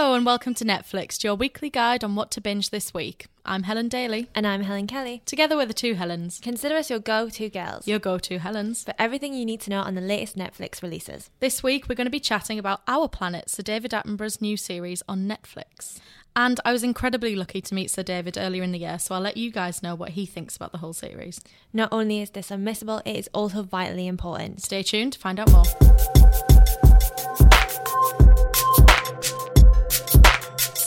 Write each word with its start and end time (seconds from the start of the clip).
Hello 0.00 0.14
and 0.14 0.24
welcome 0.24 0.54
to 0.54 0.64
Netflixed, 0.64 1.24
your 1.24 1.34
weekly 1.34 1.68
guide 1.68 2.04
on 2.04 2.14
what 2.14 2.30
to 2.30 2.40
binge 2.40 2.70
this 2.70 2.94
week. 2.94 3.26
I'm 3.44 3.64
Helen 3.64 3.88
Daly. 3.88 4.28
And 4.32 4.46
I'm 4.46 4.62
Helen 4.62 4.86
Kelly. 4.86 5.22
Together 5.26 5.56
we're 5.56 5.66
the 5.66 5.74
two 5.74 5.94
Helens. 5.94 6.38
Consider 6.40 6.76
us 6.76 6.88
your 6.88 7.00
go 7.00 7.28
to 7.30 7.50
girls 7.50 7.88
Your 7.88 7.98
go 7.98 8.16
to 8.16 8.38
Helens. 8.38 8.84
for 8.84 8.94
everything 8.96 9.34
you 9.34 9.44
need 9.44 9.60
to 9.62 9.70
know 9.70 9.80
on 9.80 9.96
the 9.96 10.00
latest 10.00 10.38
Netflix 10.38 10.82
releases. 10.84 11.30
This 11.40 11.64
week 11.64 11.88
we're 11.88 11.96
going 11.96 12.06
to 12.06 12.12
be 12.12 12.20
chatting 12.20 12.60
about 12.60 12.82
Our 12.86 13.08
Planet, 13.08 13.50
Sir 13.50 13.64
David 13.64 13.90
Attenborough's 13.90 14.40
new 14.40 14.56
series 14.56 15.02
on 15.08 15.26
Netflix. 15.28 15.98
And 16.36 16.60
I 16.64 16.72
was 16.72 16.84
incredibly 16.84 17.34
lucky 17.34 17.60
to 17.60 17.74
meet 17.74 17.90
Sir 17.90 18.04
David 18.04 18.38
earlier 18.38 18.62
in 18.62 18.70
the 18.70 18.78
year, 18.78 19.00
so 19.00 19.16
I'll 19.16 19.20
let 19.20 19.36
you 19.36 19.50
guys 19.50 19.82
know 19.82 19.96
what 19.96 20.10
he 20.10 20.26
thinks 20.26 20.54
about 20.54 20.70
the 20.70 20.78
whole 20.78 20.92
series. 20.92 21.40
Not 21.72 21.88
only 21.90 22.22
is 22.22 22.30
this 22.30 22.50
unmissable, 22.50 23.02
it 23.04 23.16
is 23.16 23.28
also 23.34 23.64
vitally 23.64 24.06
important. 24.06 24.62
Stay 24.62 24.84
tuned 24.84 25.14
to 25.14 25.18
find 25.18 25.40
out 25.40 25.50
more. 25.50 25.64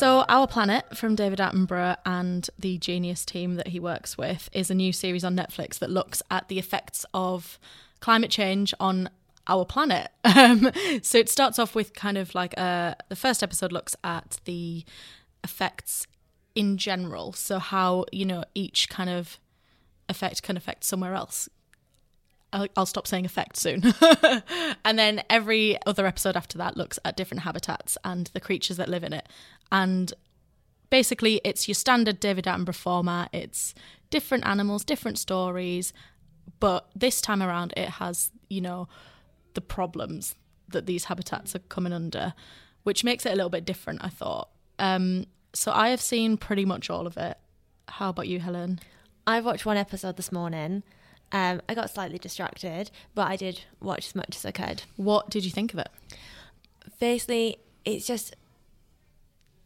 So, 0.02 0.26
Our 0.28 0.48
Planet 0.48 0.98
from 0.98 1.14
David 1.14 1.38
Attenborough 1.38 1.96
and 2.08 2.50
the 2.58 2.80
Genius 2.80 3.24
team 3.24 3.54
that 3.58 3.68
he 3.68 3.80
works 3.80 4.18
with 4.18 4.50
is 4.52 4.72
a 4.72 4.74
new 4.74 4.92
series 4.92 5.24
on 5.24 5.36
Netflix 5.36 5.78
that 5.78 5.92
looks 5.92 6.24
at 6.32 6.48
the 6.48 6.58
effects 6.58 7.06
of 7.14 7.60
climate 8.00 8.32
change 8.32 8.74
on 8.80 9.12
our 9.46 9.64
planet. 9.64 10.10
Um, 10.26 10.72
so, 11.04 11.20
it 11.20 11.30
starts 11.30 11.60
off 11.60 11.76
with 11.76 11.94
kind 11.94 12.18
of 12.18 12.34
like 12.34 12.56
uh, 12.58 12.96
the 13.10 13.16
first 13.16 13.44
episode 13.44 13.72
looks 13.72 13.96
at 14.04 14.40
the 14.46 14.86
effects 15.44 16.08
in 16.56 16.78
general. 16.78 17.32
So, 17.34 17.60
how, 17.60 18.06
you 18.12 18.26
know, 18.26 18.44
each 18.56 18.90
kind 18.90 19.12
of 19.12 19.40
effect 20.10 20.42
can 20.42 20.58
affect 20.58 20.84
somewhere 20.84 21.14
else. 21.14 21.48
I'll, 22.54 22.68
I'll 22.76 22.86
stop 22.86 23.08
saying 23.08 23.26
effect 23.26 23.58
soon. 23.58 23.94
and 24.86 25.00
then 25.00 25.24
every 25.30 25.78
other 25.86 26.06
episode 26.06 26.36
after 26.36 26.58
that 26.58 26.78
looks 26.78 27.00
at 27.06 27.16
different 27.16 27.44
habitats 27.44 27.98
and 28.04 28.28
the 28.34 28.40
creatures 28.40 28.78
that 28.78 28.90
live 28.90 29.04
in 29.04 29.14
it. 29.14 29.28
And 29.72 30.14
basically, 30.90 31.42
it's 31.44 31.68
your 31.68 31.76
standard 31.76 32.20
David 32.20 32.46
Attenborough 32.46 32.76
format. 32.76 33.30
It's 33.34 33.74
different 34.10 34.46
animals, 34.46 34.84
different 34.84 35.18
stories, 35.18 35.94
but 36.60 36.90
this 36.96 37.22
time 37.22 37.42
around, 37.42 37.74
it 37.76 37.90
has 37.90 38.32
you 38.50 38.62
know 38.62 38.88
the 39.54 39.62
problems 39.62 40.36
that 40.68 40.86
these 40.86 41.06
habitats 41.06 41.56
are 41.56 41.60
coming 41.60 41.94
under, 41.94 42.34
which 42.84 43.04
makes 43.04 43.26
it 43.26 43.32
a 43.32 43.36
little 43.36 43.50
bit 43.50 43.66
different. 43.66 44.04
I 44.04 44.10
thought. 44.10 44.50
Um, 44.78 45.26
so 45.54 45.72
I 45.72 45.90
have 45.90 46.02
seen 46.02 46.38
pretty 46.38 46.66
much 46.66 46.90
all 46.90 47.08
of 47.08 47.18
it. 47.18 47.38
How 47.88 48.10
about 48.10 48.28
you, 48.28 48.40
Helen? 48.40 48.80
I've 49.28 49.46
watched 49.46 49.66
one 49.66 49.78
episode 49.78 50.18
this 50.18 50.32
morning. 50.32 50.84
Um, 51.32 51.62
I 51.70 51.74
got 51.74 51.90
slightly 51.90 52.18
distracted, 52.18 52.92
but 53.16 53.28
I 53.28 53.36
did 53.36 53.62
watch 53.80 54.08
as 54.08 54.16
much 54.16 54.36
as 54.36 54.46
I 54.46 54.52
could. 54.52 54.84
What 54.98 55.30
did 55.30 55.46
you 55.46 55.52
think 55.52 55.74
of 55.74 55.80
it? 55.80 55.90
Firstly, 57.00 57.58
it's 57.86 58.06
just 58.06 58.36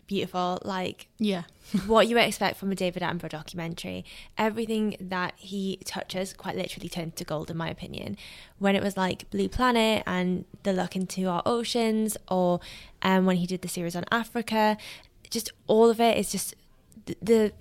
beautiful. 0.07 0.59
Like 0.63 1.07
Yeah. 1.17 1.43
what 1.87 2.07
you 2.07 2.15
would 2.15 2.25
expect 2.25 2.57
from 2.57 2.71
a 2.71 2.75
David 2.75 3.01
Attenborough 3.01 3.29
documentary. 3.29 4.05
Everything 4.37 4.95
that 4.99 5.33
he 5.37 5.79
touches 5.85 6.33
quite 6.33 6.55
literally 6.55 6.89
turns 6.89 7.15
to 7.15 7.23
gold, 7.23 7.49
in 7.49 7.57
my 7.57 7.69
opinion. 7.69 8.17
When 8.59 8.75
it 8.75 8.83
was 8.83 8.95
like 8.97 9.29
Blue 9.31 9.49
Planet 9.49 10.03
and 10.05 10.45
the 10.63 10.73
look 10.73 10.95
into 10.95 11.27
our 11.27 11.41
oceans, 11.45 12.17
or 12.29 12.59
um, 13.01 13.25
when 13.25 13.37
he 13.37 13.47
did 13.47 13.61
the 13.61 13.67
series 13.67 13.95
on 13.95 14.05
Africa, 14.11 14.77
just 15.29 15.51
all 15.67 15.89
of 15.89 15.99
it 15.99 16.17
is 16.17 16.31
just 16.31 16.55
the, 17.05 17.17
the 17.21 17.53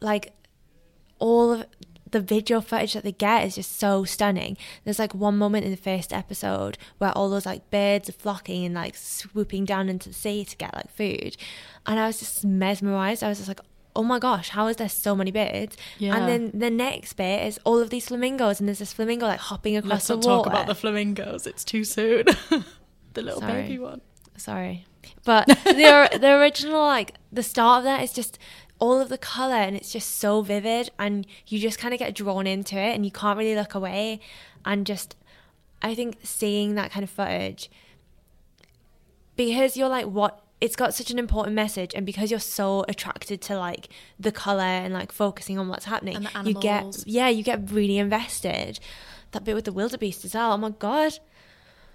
like 0.00 0.32
all 1.18 1.52
of 1.52 1.66
the 2.10 2.20
video 2.20 2.60
footage 2.60 2.94
that 2.94 3.04
they 3.04 3.12
get 3.12 3.46
is 3.46 3.54
just 3.56 3.78
so 3.78 4.04
stunning. 4.04 4.56
There's 4.84 4.98
like 4.98 5.14
one 5.14 5.36
moment 5.36 5.64
in 5.64 5.70
the 5.70 5.76
first 5.76 6.12
episode 6.12 6.78
where 6.98 7.12
all 7.12 7.30
those 7.30 7.46
like 7.46 7.70
birds 7.70 8.08
are 8.08 8.12
flocking 8.12 8.64
and 8.64 8.74
like 8.74 8.96
swooping 8.96 9.64
down 9.64 9.88
into 9.88 10.08
the 10.08 10.14
sea 10.14 10.44
to 10.44 10.56
get 10.56 10.74
like 10.74 10.90
food. 10.90 11.36
And 11.86 11.98
I 11.98 12.06
was 12.06 12.18
just 12.20 12.44
mesmerized. 12.44 13.22
I 13.22 13.28
was 13.28 13.38
just 13.38 13.48
like, 13.48 13.60
oh 13.96 14.02
my 14.04 14.18
gosh, 14.18 14.50
how 14.50 14.68
is 14.68 14.76
there 14.76 14.88
so 14.88 15.16
many 15.16 15.32
birds? 15.32 15.76
Yeah. 15.98 16.16
And 16.16 16.28
then 16.28 16.58
the 16.58 16.70
next 16.70 17.14
bit 17.14 17.46
is 17.46 17.58
all 17.64 17.78
of 17.80 17.90
these 17.90 18.06
flamingos 18.08 18.60
and 18.60 18.68
there's 18.68 18.78
this 18.78 18.92
flamingo 18.92 19.26
like 19.26 19.40
hopping 19.40 19.76
across 19.76 19.90
Let's 19.90 20.06
the 20.08 20.14
not 20.16 20.24
water. 20.24 20.36
talk 20.36 20.46
about 20.46 20.66
the 20.66 20.74
flamingos. 20.74 21.46
It's 21.46 21.64
too 21.64 21.84
soon. 21.84 22.24
the 23.14 23.22
little 23.22 23.40
Sorry. 23.40 23.62
baby 23.62 23.78
one. 23.78 24.00
Sorry. 24.36 24.86
But 25.24 25.46
the 25.46 26.18
the 26.20 26.32
original 26.38 26.80
like 26.80 27.14
the 27.32 27.42
start 27.42 27.78
of 27.78 27.84
that 27.84 28.02
is 28.02 28.12
just 28.12 28.38
all 28.78 29.00
of 29.00 29.08
the 29.08 29.18
color 29.18 29.54
and 29.54 29.76
it's 29.76 29.92
just 29.92 30.18
so 30.18 30.42
vivid 30.42 30.90
and 30.98 31.26
you 31.46 31.58
just 31.58 31.78
kind 31.78 31.92
of 31.92 31.98
get 31.98 32.14
drawn 32.14 32.46
into 32.46 32.76
it 32.76 32.94
and 32.94 33.04
you 33.04 33.10
can't 33.10 33.38
really 33.38 33.54
look 33.54 33.74
away. 33.74 34.20
And 34.64 34.86
just 34.86 35.16
I 35.82 35.94
think 35.94 36.18
seeing 36.22 36.74
that 36.74 36.90
kind 36.90 37.04
of 37.04 37.10
footage 37.10 37.70
because 39.36 39.76
you're 39.76 39.88
like 39.88 40.06
what 40.06 40.42
it's 40.60 40.74
got 40.74 40.92
such 40.92 41.10
an 41.10 41.18
important 41.18 41.54
message 41.54 41.92
and 41.94 42.04
because 42.04 42.30
you're 42.30 42.40
so 42.40 42.84
attracted 42.88 43.40
to 43.40 43.56
like 43.56 43.88
the 44.18 44.32
color 44.32 44.62
and 44.62 44.92
like 44.92 45.12
focusing 45.12 45.58
on 45.58 45.68
what's 45.68 45.84
happening 45.84 46.26
And 46.34 46.46
the 46.46 46.52
you 46.52 46.60
get 46.60 47.04
yeah 47.06 47.28
you 47.28 47.42
get 47.42 47.70
really 47.70 47.98
invested. 47.98 48.80
That 49.32 49.44
bit 49.44 49.54
with 49.54 49.64
the 49.64 49.72
wildebeest 49.72 50.24
as 50.24 50.34
well 50.34 50.52
oh 50.52 50.56
my 50.56 50.70
god. 50.70 51.18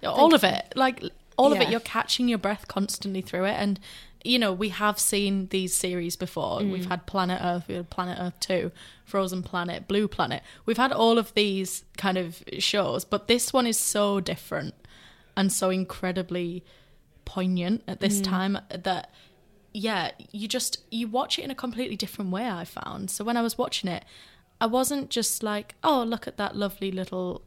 Yeah, 0.02 0.10
all 0.10 0.34
of 0.34 0.44
it. 0.44 0.72
Like 0.76 1.02
all 1.36 1.52
of 1.52 1.60
it 1.60 1.68
you're 1.68 1.80
catching 1.80 2.28
your 2.28 2.38
breath 2.38 2.68
constantly 2.68 3.20
through 3.20 3.44
it 3.44 3.54
and 3.54 3.80
you 4.24 4.38
know 4.38 4.52
we 4.52 4.70
have 4.70 4.98
seen 4.98 5.48
these 5.48 5.74
series 5.74 6.16
before 6.16 6.60
Mm. 6.60 6.72
we've 6.72 6.86
had 6.86 7.04
planet 7.06 7.40
earth 7.42 7.64
we 7.68 7.74
had 7.74 7.90
planet 7.90 8.18
earth 8.20 8.38
2 8.40 8.70
frozen 9.04 9.42
planet 9.42 9.86
blue 9.86 10.08
planet 10.08 10.42
we've 10.66 10.78
had 10.78 10.92
all 10.92 11.18
of 11.18 11.32
these 11.34 11.84
kind 11.98 12.16
of 12.16 12.42
shows 12.58 13.04
but 13.04 13.28
this 13.28 13.52
one 13.52 13.66
is 13.66 13.78
so 13.78 14.20
different 14.20 14.74
and 15.36 15.52
so 15.52 15.68
incredibly 15.70 16.64
poignant 17.24 17.82
at 17.86 18.00
this 18.00 18.20
Mm. 18.20 18.24
time 18.24 18.58
that 18.70 19.10
yeah 19.72 20.10
you 20.32 20.46
just 20.48 20.78
you 20.90 21.06
watch 21.08 21.38
it 21.38 21.42
in 21.42 21.50
a 21.50 21.54
completely 21.54 21.96
different 21.96 22.30
way 22.30 22.48
i 22.48 22.64
found 22.64 23.10
so 23.10 23.24
when 23.24 23.36
i 23.36 23.42
was 23.42 23.58
watching 23.58 23.90
it 23.90 24.04
i 24.60 24.66
wasn't 24.66 25.10
just 25.10 25.42
like 25.42 25.74
oh 25.82 26.02
look 26.02 26.26
at 26.28 26.36
that 26.36 26.54
lovely 26.56 26.90
little 26.90 27.42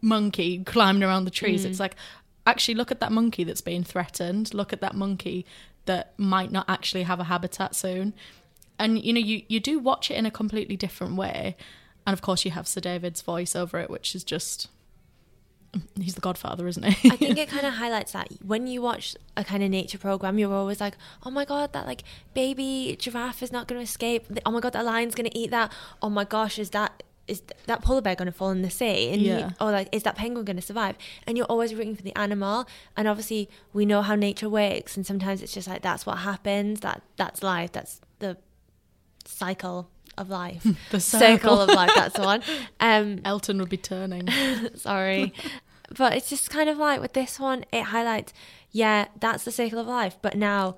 monkey 0.00 0.62
climbing 0.64 1.02
around 1.02 1.24
the 1.24 1.32
trees. 1.32 1.64
It's 1.64 1.80
like, 1.80 1.96
actually, 2.46 2.74
look 2.74 2.90
at 2.90 3.00
that 3.00 3.12
monkey 3.12 3.44
that's 3.44 3.60
being 3.60 3.84
threatened. 3.84 4.54
Look 4.54 4.72
at 4.72 4.80
that 4.80 4.94
monkey 4.94 5.46
that 5.86 6.12
might 6.18 6.52
not 6.52 6.68
actually 6.68 7.04
have 7.04 7.20
a 7.20 7.24
habitat 7.24 7.74
soon. 7.74 8.14
And 8.78 9.02
you 9.04 9.12
know, 9.12 9.20
you 9.20 9.42
you 9.48 9.60
do 9.60 9.78
watch 9.78 10.10
it 10.10 10.14
in 10.14 10.26
a 10.26 10.30
completely 10.30 10.76
different 10.76 11.16
way. 11.16 11.56
And 12.06 12.14
of 12.14 12.22
course, 12.22 12.44
you 12.44 12.50
have 12.52 12.66
Sir 12.66 12.80
David's 12.80 13.22
voice 13.22 13.54
over 13.54 13.78
it, 13.78 13.90
which 13.90 14.14
is 14.14 14.24
just. 14.24 14.68
He's 16.00 16.16
the 16.16 16.20
godfather, 16.20 16.66
isn't 16.66 16.82
he? 16.82 17.10
I 17.12 17.16
think 17.16 17.38
it 17.38 17.48
kind 17.56 17.64
of 17.64 17.74
highlights 17.74 18.10
that 18.10 18.26
when 18.44 18.66
you 18.66 18.82
watch 18.82 19.14
a 19.36 19.44
kind 19.44 19.62
of 19.62 19.70
nature 19.70 19.98
program, 19.98 20.36
you're 20.36 20.52
always 20.52 20.80
like, 20.80 20.96
"Oh 21.22 21.30
my 21.30 21.44
god, 21.44 21.72
that 21.74 21.86
like 21.86 22.02
baby 22.34 22.96
giraffe 22.98 23.40
is 23.40 23.52
not 23.52 23.68
going 23.68 23.78
to 23.78 23.84
escape. 23.84 24.26
Oh 24.44 24.50
my 24.50 24.58
god, 24.58 24.72
that 24.72 24.84
lion's 24.84 25.14
going 25.14 25.30
to 25.30 25.38
eat 25.38 25.52
that. 25.52 25.72
Oh 26.02 26.10
my 26.10 26.24
gosh, 26.24 26.58
is 26.58 26.70
that 26.70 27.04
is 27.30 27.42
that 27.66 27.82
polar 27.82 28.00
bear 28.02 28.14
going 28.14 28.26
to 28.26 28.32
fall 28.32 28.50
in 28.50 28.62
the 28.62 28.70
sea? 28.70 29.10
And 29.12 29.22
you- 29.22 29.38
Yeah. 29.38 29.50
or 29.60 29.70
like, 29.70 29.88
is 29.92 30.02
that 30.02 30.16
penguin 30.16 30.44
going 30.44 30.56
to 30.56 30.62
survive? 30.62 30.96
And 31.26 31.36
you're 31.36 31.46
always 31.54 31.74
rooting 31.74 31.96
for 31.96 32.02
the 32.02 32.16
animal. 32.16 32.66
And 32.96 33.06
obviously, 33.08 33.48
we 33.72 33.86
know 33.86 34.02
how 34.02 34.14
nature 34.16 34.48
works, 34.48 34.96
and 34.96 35.06
sometimes 35.06 35.42
it's 35.42 35.54
just 35.54 35.68
like 35.68 35.82
that's 35.82 36.04
what 36.06 36.18
happens. 36.18 36.80
That 36.80 37.02
that's 37.16 37.42
life. 37.42 37.70
That's 37.72 38.00
the 38.18 38.36
cycle 39.24 39.88
of 40.18 40.28
life. 40.28 40.66
the 40.90 41.00
circle 41.00 41.60
of 41.60 41.68
life. 41.70 41.90
That's 41.94 42.16
the 42.16 42.22
one. 42.22 42.42
Um, 42.80 43.20
Elton 43.24 43.58
would 43.58 43.68
be 43.68 43.76
turning. 43.76 44.28
sorry 44.74 45.32
but 45.96 46.14
it's 46.16 46.28
just 46.30 46.50
kind 46.50 46.68
of 46.70 46.78
like 46.78 47.00
with 47.00 47.14
this 47.14 47.40
one 47.40 47.64
it 47.72 47.82
highlights 47.82 48.32
yeah 48.70 49.08
that's 49.18 49.42
the 49.44 49.50
circle 49.50 49.78
of 49.80 49.88
life 49.88 50.16
but 50.22 50.36
now 50.36 50.76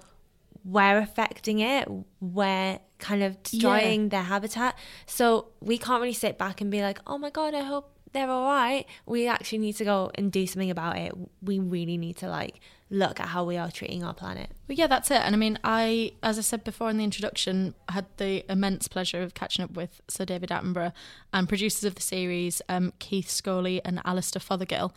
we're 0.64 0.98
affecting 0.98 1.60
it 1.60 1.88
we're 2.20 2.78
kind 2.98 3.22
of 3.22 3.42
destroying 3.42 4.10
their 4.10 4.22
habitat. 4.22 4.78
So 5.06 5.48
we 5.60 5.76
can't 5.76 6.00
really 6.00 6.12
sit 6.12 6.38
back 6.38 6.60
and 6.60 6.70
be 6.70 6.82
like 6.82 7.00
oh 7.06 7.18
my 7.18 7.30
god 7.30 7.52
i 7.52 7.62
hope 7.62 7.92
they're 8.12 8.30
all 8.30 8.44
right. 8.44 8.86
We 9.06 9.26
actually 9.26 9.58
need 9.58 9.74
to 9.76 9.84
go 9.84 10.10
and 10.14 10.30
do 10.30 10.46
something 10.46 10.70
about 10.70 10.98
it. 10.98 11.12
We 11.40 11.58
really 11.58 11.96
need 11.96 12.16
to 12.18 12.28
like 12.28 12.60
look 12.90 13.20
at 13.20 13.28
how 13.28 13.44
we 13.44 13.56
are 13.56 13.70
treating 13.70 14.04
our 14.04 14.12
planet. 14.12 14.50
But 14.66 14.76
yeah, 14.76 14.86
that's 14.86 15.10
it. 15.10 15.22
And 15.22 15.34
I 15.34 15.38
mean, 15.38 15.58
I, 15.64 16.12
as 16.22 16.38
I 16.38 16.42
said 16.42 16.62
before 16.62 16.90
in 16.90 16.98
the 16.98 17.04
introduction, 17.04 17.74
had 17.88 18.06
the 18.18 18.44
immense 18.52 18.86
pleasure 18.86 19.22
of 19.22 19.32
catching 19.32 19.64
up 19.64 19.72
with 19.72 20.02
Sir 20.08 20.26
David 20.26 20.50
Attenborough 20.50 20.92
and 21.32 21.48
producers 21.48 21.84
of 21.84 21.94
the 21.94 22.02
series, 22.02 22.60
um, 22.68 22.92
Keith 22.98 23.28
Scholey 23.28 23.80
and 23.84 24.00
Alistair 24.04 24.40
Fothergill. 24.40 24.92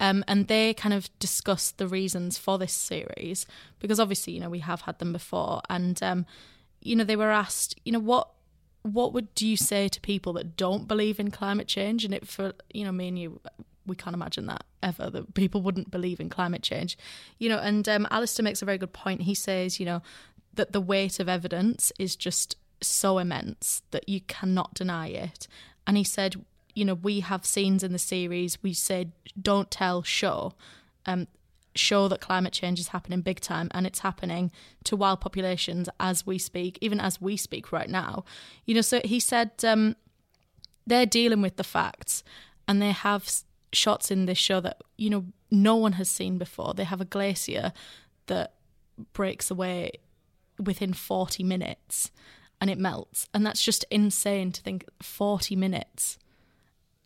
Um, 0.00 0.24
and 0.26 0.48
they 0.48 0.74
kind 0.74 0.92
of 0.92 1.08
discussed 1.18 1.78
the 1.78 1.86
reasons 1.86 2.36
for 2.36 2.58
this 2.58 2.72
series 2.72 3.46
because 3.78 4.00
obviously, 4.00 4.32
you 4.32 4.40
know, 4.40 4.50
we 4.50 4.58
have 4.58 4.82
had 4.82 4.98
them 4.98 5.12
before. 5.12 5.60
And, 5.70 6.02
um, 6.02 6.26
you 6.80 6.96
know, 6.96 7.04
they 7.04 7.16
were 7.16 7.30
asked, 7.30 7.78
you 7.84 7.92
know, 7.92 8.00
what 8.00 8.28
what 8.82 9.14
would 9.14 9.28
you 9.40 9.56
say 9.56 9.88
to 9.88 10.00
people 10.02 10.34
that 10.34 10.56
don't 10.56 10.86
believe 10.86 11.18
in 11.18 11.30
climate 11.30 11.66
change? 11.66 12.04
And 12.04 12.12
it 12.12 12.28
for 12.28 12.52
you 12.72 12.84
know 12.84 12.92
me 12.92 13.08
and 13.08 13.18
you, 13.18 13.40
we 13.86 13.96
can't 13.96 14.14
imagine 14.14 14.46
that 14.46 14.64
ever 14.82 15.10
that 15.10 15.34
people 15.34 15.62
wouldn't 15.62 15.90
believe 15.90 16.20
in 16.20 16.28
climate 16.28 16.62
change, 16.62 16.98
you 17.38 17.48
know. 17.48 17.58
And 17.58 17.88
um, 17.88 18.06
Alistair 18.10 18.44
makes 18.44 18.62
a 18.62 18.66
very 18.66 18.78
good 18.78 18.92
point. 18.92 19.22
He 19.22 19.34
says, 19.34 19.80
you 19.80 19.86
know, 19.86 20.02
that 20.52 20.72
the 20.72 20.80
weight 20.80 21.18
of 21.18 21.28
evidence 21.28 21.92
is 21.98 22.14
just 22.14 22.56
so 22.82 23.18
immense 23.18 23.82
that 23.90 24.08
you 24.08 24.20
cannot 24.20 24.74
deny 24.74 25.08
it. 25.08 25.48
And 25.86 25.96
he 25.96 26.04
said, 26.04 26.44
you 26.74 26.84
know, 26.84 26.94
we 26.94 27.20
have 27.20 27.44
scenes 27.44 27.82
in 27.82 27.92
the 27.92 27.98
series 27.98 28.62
we 28.62 28.72
said 28.72 29.12
don't 29.40 29.70
tell, 29.70 30.02
show. 30.02 30.54
Um, 31.06 31.28
show 31.76 32.08
that 32.08 32.20
climate 32.20 32.52
change 32.52 32.78
is 32.78 32.88
happening 32.88 33.20
big 33.20 33.40
time 33.40 33.68
and 33.72 33.86
it's 33.86 34.00
happening 34.00 34.50
to 34.84 34.96
wild 34.96 35.20
populations 35.20 35.88
as 35.98 36.26
we 36.26 36.38
speak, 36.38 36.78
even 36.80 37.00
as 37.00 37.20
we 37.20 37.36
speak 37.36 37.72
right 37.72 37.90
now. 37.90 38.24
You 38.64 38.76
know, 38.76 38.80
so 38.80 39.00
he 39.04 39.18
said 39.20 39.50
um, 39.64 39.96
they're 40.86 41.06
dealing 41.06 41.42
with 41.42 41.56
the 41.56 41.64
facts 41.64 42.22
and 42.68 42.80
they 42.80 42.92
have 42.92 43.28
shots 43.72 44.10
in 44.10 44.26
this 44.26 44.38
show 44.38 44.60
that, 44.60 44.82
you 44.96 45.10
know, 45.10 45.24
no 45.50 45.76
one 45.76 45.92
has 45.92 46.08
seen 46.08 46.38
before. 46.38 46.74
They 46.74 46.84
have 46.84 47.00
a 47.00 47.04
glacier 47.04 47.72
that 48.26 48.54
breaks 49.12 49.50
away 49.50 49.92
within 50.58 50.92
40 50.92 51.42
minutes 51.42 52.10
and 52.60 52.70
it 52.70 52.78
melts. 52.78 53.28
And 53.34 53.44
that's 53.44 53.62
just 53.62 53.84
insane 53.90 54.52
to 54.52 54.62
think 54.62 54.84
40 55.02 55.56
minutes. 55.56 56.18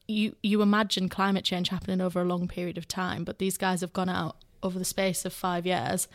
You 0.09 0.35
you 0.43 0.63
imagine 0.63 1.09
climate 1.09 1.45
change 1.45 1.69
happening 1.69 2.01
over 2.01 2.21
a 2.21 2.25
long 2.25 2.49
period 2.49 2.79
of 2.79 2.89
time, 2.89 3.25
but 3.25 3.39
these 3.39 3.57
guys 3.57 3.83
have 3.83 3.93
gone 3.93 4.09
out 4.09 4.37
over 4.63 4.79
the 4.79 4.85
space 4.85 5.25
of 5.25 5.33
5 5.33 5.67
years 5.67 6.09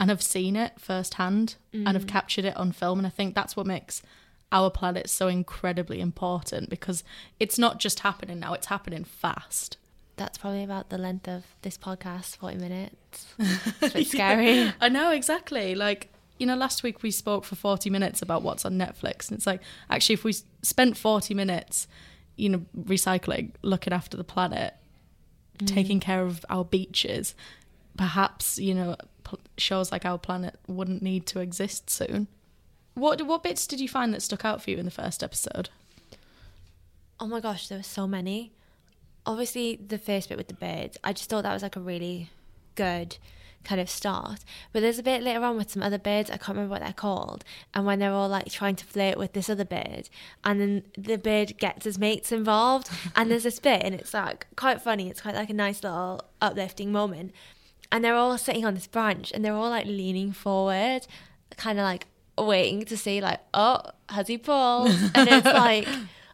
and 0.00 0.10
have 0.10 0.22
seen 0.22 0.56
it 0.56 0.80
firsthand 0.80 1.54
mm. 1.72 1.84
and 1.86 1.94
have 1.96 2.06
captured 2.08 2.44
it 2.44 2.56
on 2.56 2.72
film. 2.72 2.98
And 2.98 3.06
I 3.06 3.10
think 3.10 3.34
that's 3.34 3.56
what 3.56 3.66
makes 3.66 4.02
our 4.50 4.70
planet 4.70 5.08
so 5.08 5.28
incredibly 5.28 6.00
important 6.00 6.70
because 6.70 7.04
it's 7.38 7.58
not 7.58 7.78
just 7.78 8.00
happening 8.00 8.40
now, 8.40 8.54
it's 8.54 8.66
happening 8.66 9.04
fast. 9.04 9.76
That's 10.16 10.38
probably 10.38 10.62
about 10.62 10.90
the 10.90 10.98
length 10.98 11.28
of 11.28 11.44
this 11.62 11.76
podcast 11.76 12.36
40 12.36 12.56
minutes. 12.58 13.34
It's 13.82 13.94
a 13.94 14.04
scary 14.04 14.52
yeah, 14.54 14.72
i 14.80 14.88
know 14.88 15.10
exactly. 15.10 15.74
Like 15.74 16.10
you 16.38 16.46
know 16.46 16.56
last 16.56 16.82
week 16.82 17.02
we 17.02 17.10
spoke 17.10 17.44
for 17.44 17.54
40 17.54 17.90
minutes 17.90 18.20
about 18.20 18.42
what's 18.42 18.64
on 18.64 18.72
netflix 18.76 19.28
and 19.28 19.38
it's 19.38 19.46
like 19.46 19.60
actually 19.88 20.14
if 20.14 20.24
we 20.24 20.34
spent 20.62 20.96
40 20.96 21.32
minutes 21.32 21.86
you 22.36 22.48
know 22.48 22.64
recycling 22.78 23.52
looking 23.62 23.92
after 23.92 24.16
the 24.16 24.24
planet 24.24 24.74
mm. 25.58 25.66
taking 25.66 26.00
care 26.00 26.22
of 26.22 26.44
our 26.48 26.64
beaches. 26.64 27.34
Perhaps 27.96 28.58
you 28.58 28.74
know 28.74 28.96
shows 29.56 29.90
like 29.92 30.04
our 30.04 30.18
planet 30.18 30.58
wouldn't 30.66 31.02
need 31.02 31.26
to 31.26 31.40
exist 31.40 31.90
soon. 31.90 32.28
What 32.94 33.22
what 33.22 33.42
bits 33.42 33.66
did 33.66 33.80
you 33.80 33.88
find 33.88 34.12
that 34.14 34.22
stuck 34.22 34.44
out 34.44 34.62
for 34.62 34.70
you 34.70 34.76
in 34.76 34.84
the 34.84 34.90
first 34.90 35.22
episode? 35.22 35.70
Oh 37.20 37.26
my 37.26 37.40
gosh 37.40 37.68
there 37.68 37.78
were 37.78 37.84
so 37.84 38.06
many. 38.06 38.52
Obviously 39.26 39.76
the 39.76 39.98
first 39.98 40.28
bit 40.28 40.38
with 40.38 40.48
the 40.48 40.54
birds, 40.54 40.98
I 41.02 41.12
just 41.12 41.30
thought 41.30 41.42
that 41.42 41.54
was 41.54 41.62
like 41.62 41.76
a 41.76 41.80
really 41.80 42.30
good 42.74 43.18
kind 43.64 43.80
of 43.80 43.90
start. 43.90 44.44
But 44.72 44.82
there's 44.82 44.98
a 44.98 45.02
bit 45.02 45.22
later 45.22 45.42
on 45.42 45.56
with 45.56 45.70
some 45.70 45.82
other 45.82 45.98
birds, 45.98 46.30
I 46.30 46.36
can't 46.36 46.50
remember 46.50 46.70
what 46.70 46.82
they're 46.82 46.92
called, 46.92 47.44
and 47.72 47.84
when 47.84 47.98
they're 47.98 48.12
all 48.12 48.28
like 48.28 48.50
trying 48.50 48.76
to 48.76 48.84
flirt 48.84 49.18
with 49.18 49.32
this 49.32 49.50
other 49.50 49.64
bird, 49.64 50.08
and 50.44 50.60
then 50.60 50.82
the 50.96 51.16
bird 51.16 51.58
gets 51.58 51.84
his 51.84 51.98
mates 51.98 52.30
involved, 52.30 52.90
and 53.16 53.30
there's 53.30 53.44
this 53.44 53.58
bit, 53.58 53.82
and 53.82 53.94
it's 53.94 54.14
like 54.14 54.46
quite 54.56 54.80
funny, 54.80 55.08
it's 55.08 55.22
quite 55.22 55.34
like 55.34 55.50
a 55.50 55.54
nice 55.54 55.82
little 55.82 56.24
uplifting 56.40 56.92
moment. 56.92 57.32
And 57.90 58.04
they're 58.04 58.14
all 58.14 58.36
sitting 58.38 58.64
on 58.64 58.74
this 58.74 58.88
branch 58.88 59.30
and 59.32 59.44
they're 59.44 59.54
all 59.54 59.70
like 59.70 59.86
leaning 59.86 60.32
forward, 60.32 61.06
kind 61.56 61.78
of 61.78 61.84
like 61.84 62.06
waiting 62.36 62.84
to 62.86 62.96
see, 62.96 63.20
like, 63.20 63.40
oh, 63.52 63.82
has 64.08 64.26
he 64.26 64.38
pulled? 64.38 64.88
And 65.14 65.28
it's 65.28 65.46
like, 65.46 65.86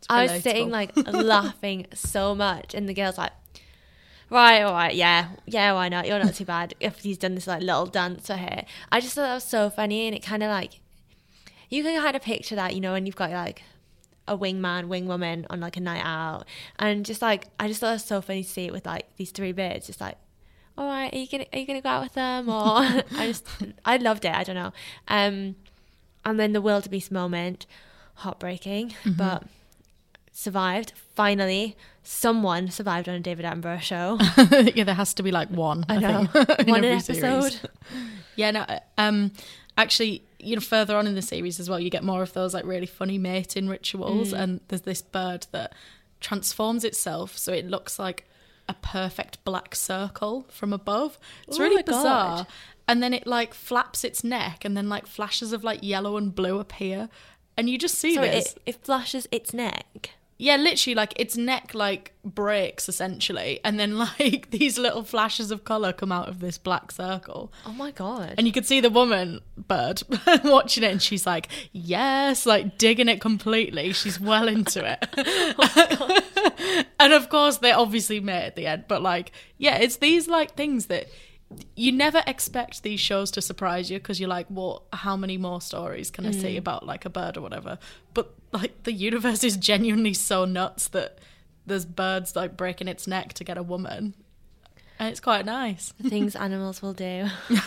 I 0.08 0.22
was 0.22 0.42
sitting 0.42 0.70
like 0.70 0.92
laughing 0.96 1.86
so 1.92 2.34
much, 2.34 2.74
and 2.74 2.88
the 2.88 2.94
girl's 2.94 3.18
like, 3.18 3.32
right, 4.30 4.62
all 4.62 4.72
right, 4.72 4.94
yeah, 4.94 5.28
yeah, 5.46 5.72
why 5.72 5.88
not? 5.88 6.06
You're 6.06 6.18
not 6.18 6.34
too 6.34 6.44
bad 6.44 6.74
if 6.80 6.98
he's 6.98 7.18
done 7.18 7.34
this 7.34 7.46
like 7.46 7.62
little 7.62 7.86
dance 7.86 8.26
for 8.26 8.36
her. 8.36 8.64
I 8.90 9.00
just 9.00 9.14
thought 9.14 9.22
that 9.22 9.34
was 9.34 9.44
so 9.44 9.70
funny, 9.70 10.06
and 10.06 10.14
it 10.14 10.22
kind 10.22 10.42
of 10.42 10.50
like 10.50 10.80
you 11.68 11.82
can 11.82 12.00
kind 12.00 12.16
of 12.16 12.22
picture 12.22 12.56
that, 12.56 12.74
you 12.74 12.80
know, 12.80 12.92
when 12.92 13.06
you've 13.06 13.16
got 13.16 13.30
like 13.30 13.62
a 14.28 14.36
wingman, 14.36 14.86
wingwoman 14.86 15.46
on 15.50 15.60
like 15.60 15.76
a 15.76 15.80
night 15.80 16.02
out, 16.04 16.44
and 16.78 17.04
just 17.04 17.22
like 17.22 17.46
I 17.58 17.68
just 17.68 17.80
thought 17.80 17.90
it 17.90 17.94
was 17.94 18.04
so 18.04 18.20
funny 18.20 18.42
to 18.42 18.48
see 18.48 18.66
it 18.66 18.72
with 18.72 18.86
like 18.86 19.16
these 19.16 19.30
three 19.30 19.52
birds, 19.52 19.86
just 19.86 20.00
like. 20.00 20.16
All 20.78 20.86
right, 20.86 21.12
are 21.12 21.18
you 21.18 21.26
gonna 21.28 21.44
are 21.52 21.58
you 21.58 21.66
gonna 21.66 21.82
go 21.82 21.90
out 21.90 22.02
with 22.04 22.14
them 22.14 22.48
or 22.48 22.78
I 23.18 23.26
just 23.26 23.46
I 23.84 23.98
loved 23.98 24.24
it. 24.24 24.32
I 24.32 24.44
don't 24.44 24.54
know, 24.54 24.72
um, 25.08 25.56
and 26.24 26.40
then 26.40 26.54
the 26.54 26.62
wildebeest 26.62 27.10
moment, 27.10 27.66
heartbreaking, 28.14 28.90
mm-hmm. 28.90 29.12
but 29.12 29.42
survived. 30.32 30.92
Finally, 31.14 31.76
someone 32.02 32.70
survived 32.70 33.08
on 33.08 33.14
a 33.14 33.20
David 33.20 33.44
Attenborough 33.44 33.80
show. 33.80 34.18
yeah, 34.74 34.84
there 34.84 34.94
has 34.94 35.14
to 35.14 35.22
be 35.22 35.30
like 35.30 35.48
one. 35.48 35.84
I, 35.88 35.96
I 35.96 35.98
know 35.98 36.26
think, 36.26 36.48
one 36.68 36.84
episode. 36.84 37.60
yeah, 38.36 38.50
no. 38.50 38.66
Um, 38.98 39.32
actually, 39.76 40.22
you 40.38 40.56
know, 40.56 40.60
further 40.60 40.96
on 40.96 41.06
in 41.06 41.14
the 41.14 41.22
series 41.22 41.60
as 41.60 41.68
well, 41.68 41.80
you 41.80 41.90
get 41.90 42.04
more 42.04 42.22
of 42.22 42.32
those 42.32 42.54
like 42.54 42.64
really 42.64 42.86
funny 42.86 43.18
mating 43.18 43.68
rituals, 43.68 44.32
mm. 44.32 44.38
and 44.38 44.60
there's 44.68 44.82
this 44.82 45.02
bird 45.02 45.46
that 45.52 45.74
transforms 46.20 46.84
itself 46.84 47.38
so 47.38 47.50
it 47.50 47.66
looks 47.66 47.98
like 47.98 48.28
a 48.68 48.74
perfect 48.74 49.42
black 49.44 49.74
circle 49.74 50.46
from 50.50 50.72
above. 50.72 51.18
It's 51.48 51.58
oh 51.58 51.62
really 51.62 51.82
bizarre. 51.82 52.36
God. 52.38 52.46
And 52.86 53.02
then 53.02 53.14
it 53.14 53.26
like 53.26 53.54
flaps 53.54 54.04
its 54.04 54.24
neck, 54.24 54.64
and 54.64 54.76
then 54.76 54.88
like 54.88 55.06
flashes 55.06 55.52
of 55.52 55.62
like 55.62 55.80
yellow 55.82 56.16
and 56.16 56.34
blue 56.34 56.58
appear, 56.58 57.08
and 57.56 57.70
you 57.70 57.78
just 57.78 57.96
see 57.96 58.14
Sorry, 58.14 58.30
this. 58.30 58.54
It, 58.54 58.62
it 58.66 58.84
flashes 58.84 59.28
its 59.30 59.54
neck 59.54 60.10
yeah, 60.40 60.56
literally, 60.56 60.94
like 60.94 61.12
its 61.20 61.36
neck 61.36 61.74
like 61.74 62.14
breaks 62.24 62.88
essentially, 62.88 63.60
and 63.62 63.78
then 63.78 63.98
like 64.20 64.50
these 64.50 64.78
little 64.78 65.04
flashes 65.04 65.50
of 65.50 65.64
color 65.64 65.92
come 65.92 66.10
out 66.10 66.30
of 66.30 66.40
this 66.40 66.56
black 66.56 66.92
circle. 66.92 67.52
Oh 67.66 67.72
my 67.72 67.90
god! 67.90 68.36
And 68.38 68.46
you 68.46 68.52
could 68.52 68.64
see 68.64 68.80
the 68.80 68.88
woman 68.88 69.40
bird 69.68 70.02
watching 70.44 70.82
it, 70.82 70.92
and 70.92 71.02
she's 71.02 71.26
like, 71.26 71.48
"Yes," 71.72 72.46
like 72.46 72.78
digging 72.78 73.08
it 73.08 73.20
completely. 73.20 73.92
She's 73.92 74.18
well 74.18 74.48
into 74.48 74.82
it. 74.82 75.06
oh 75.58 76.90
and 76.98 77.12
of 77.12 77.28
course, 77.28 77.58
they 77.58 77.72
obviously 77.72 78.18
met 78.18 78.44
at 78.44 78.56
the 78.56 78.66
end, 78.66 78.84
but 78.88 79.02
like, 79.02 79.32
yeah, 79.58 79.76
it's 79.76 79.98
these 79.98 80.26
like 80.26 80.54
things 80.54 80.86
that 80.86 81.08
you 81.76 81.92
never 81.92 82.22
expect 82.26 82.82
these 82.82 83.00
shows 83.00 83.30
to 83.32 83.42
surprise 83.42 83.90
you 83.90 83.98
because 83.98 84.20
you're 84.20 84.28
like, 84.28 84.46
well, 84.48 84.86
how 84.92 85.16
many 85.16 85.36
more 85.36 85.60
stories 85.60 86.10
can 86.10 86.24
I 86.24 86.30
mm. 86.30 86.40
see 86.40 86.56
about 86.56 86.86
like 86.86 87.04
a 87.04 87.10
bird 87.10 87.36
or 87.36 87.42
whatever? 87.42 87.78
But 88.14 88.34
like 88.52 88.82
the 88.84 88.92
universe 88.92 89.44
is 89.44 89.56
genuinely 89.56 90.14
so 90.14 90.44
nuts 90.44 90.88
that 90.88 91.18
there's 91.66 91.84
birds 91.84 92.34
like 92.34 92.56
breaking 92.56 92.88
its 92.88 93.06
neck 93.06 93.32
to 93.34 93.44
get 93.44 93.58
a 93.58 93.62
woman. 93.62 94.14
And 94.98 95.08
it's 95.08 95.20
quite 95.20 95.46
nice. 95.46 95.94
The 95.98 96.10
things 96.10 96.36
animals 96.36 96.82
will 96.82 96.92
do. 96.92 97.26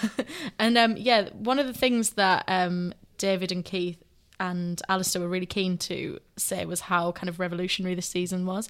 and 0.60 0.78
um, 0.78 0.96
yeah, 0.98 1.30
one 1.30 1.58
of 1.58 1.66
the 1.66 1.74
things 1.74 2.12
that 2.12 2.44
um, 2.48 2.94
David 3.18 3.52
and 3.52 3.66
Keith 3.66 3.98
and 4.40 4.82
Alistair 4.88 5.22
were 5.22 5.28
really 5.28 5.48
keen 5.48 5.78
to 5.80 6.20
say 6.38 6.66
was 6.66 6.82
how 6.82 7.12
kind 7.12 7.30
of 7.30 7.40
revolutionary 7.40 7.96
this 7.96 8.08
season 8.08 8.46
was 8.46 8.70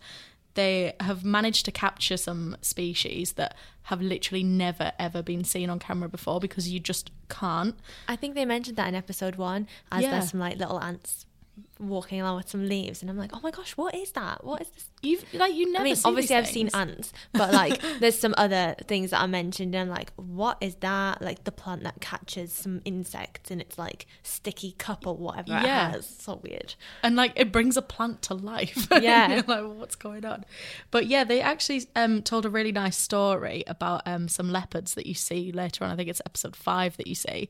they 0.54 0.94
have 1.00 1.24
managed 1.26 1.66
to 1.66 1.72
capture 1.72 2.18
some 2.18 2.56
species 2.62 3.34
that 3.34 3.56
have 3.84 4.02
literally 4.02 4.44
never 4.44 4.92
ever 5.00 5.22
been 5.22 5.44
seen 5.44 5.70
on 5.70 5.80
camera 5.80 6.08
before 6.08 6.40
because 6.40 6.70
you 6.70 6.80
just 6.80 7.12
can't. 7.30 7.76
I 8.08 8.16
think 8.16 8.36
they 8.36 8.46
mentioned 8.46 8.78
that 8.78 8.88
in 8.88 8.96
episode 8.96 9.36
one 9.36 9.68
as 9.92 10.04
yeah. 10.04 10.12
there's 10.12 10.32
some 10.32 10.40
like 10.40 10.58
little 10.58 10.80
ants 10.80 11.26
walking 11.80 12.20
along 12.22 12.38
with 12.38 12.50
some 12.50 12.68
leaves 12.68 13.02
and 13.02 13.12
I'm 13.12 13.18
like, 13.18 13.32
oh 13.34 13.40
my 13.44 13.52
gosh, 13.52 13.78
what 13.78 13.94
is 13.94 14.12
that? 14.14 14.44
What 14.44 14.62
is 14.62 14.70
this? 14.70 14.90
You've 15.02 15.34
like 15.34 15.54
you 15.54 15.72
never. 15.72 15.84
I 15.84 15.90
mean, 15.90 15.98
obviously 16.04 16.36
I've 16.36 16.48
seen 16.48 16.70
ants, 16.74 17.14
but 17.32 17.54
like 17.54 17.82
there's 18.00 18.18
some 18.18 18.34
other 18.38 18.76
things 18.88 19.12
that 19.12 19.22
I 19.22 19.28
mentioned 19.28 19.76
and 19.76 19.90
I'm 19.90 19.96
like, 19.96 20.12
what 20.16 20.58
is 20.62 20.76
that? 20.76 21.22
Like 21.22 21.44
the 21.44 21.52
plant 21.52 21.84
that 21.84 22.02
catches 22.02 22.52
some 22.52 22.82
insects 22.86 23.52
and 23.52 23.62
it's 23.62 23.78
like 23.78 24.08
sticky 24.24 24.74
cup 24.74 25.06
or 25.06 25.16
whatever 25.16 25.52
yeah. 25.52 25.90
it 25.90 25.92
has. 25.94 26.08
So 26.08 26.40
weird. 26.44 26.76
And 27.04 27.16
like 27.16 27.34
it 27.36 27.52
brings 27.52 27.78
a 27.78 27.82
plant 27.82 28.22
to 28.24 28.34
life. 28.34 28.88
Yeah. 29.04 29.42
like 29.48 29.66
what's 29.66 29.96
going 29.96 30.24
on? 30.24 30.46
But 30.90 31.08
yeah, 31.08 31.24
they 31.26 31.42
actually 31.42 31.84
um, 31.96 32.22
told 32.22 32.46
a 32.46 32.50
really 32.50 32.72
nice 32.72 32.96
story 32.96 33.64
about 33.68 34.04
um, 34.06 34.28
some 34.28 34.50
leopards 34.50 34.94
that 34.94 35.06
you 35.06 35.14
see 35.14 35.52
later 35.52 35.84
on. 35.84 35.92
I 35.92 35.96
think 35.96 36.10
it's 36.10 36.22
episode 36.26 36.56
five 36.56 36.96
that 36.98 37.08
you 37.08 37.16
see. 37.16 37.50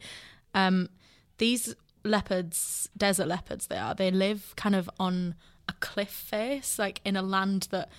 Um, 0.56 0.90
these 1.38 1.76
leopards, 2.04 2.90
desert 2.96 3.28
leopards, 3.28 3.68
they 3.68 3.78
are. 3.78 3.96
They 3.96 4.12
live 4.12 4.54
kind 4.56 4.76
of 4.76 4.90
on 5.00 5.36
a 5.68 5.74
cliff 5.80 6.10
face, 6.10 6.78
like 6.78 7.02
in 7.06 7.16
a 7.16 7.22
land 7.22 7.68
that 7.72 7.90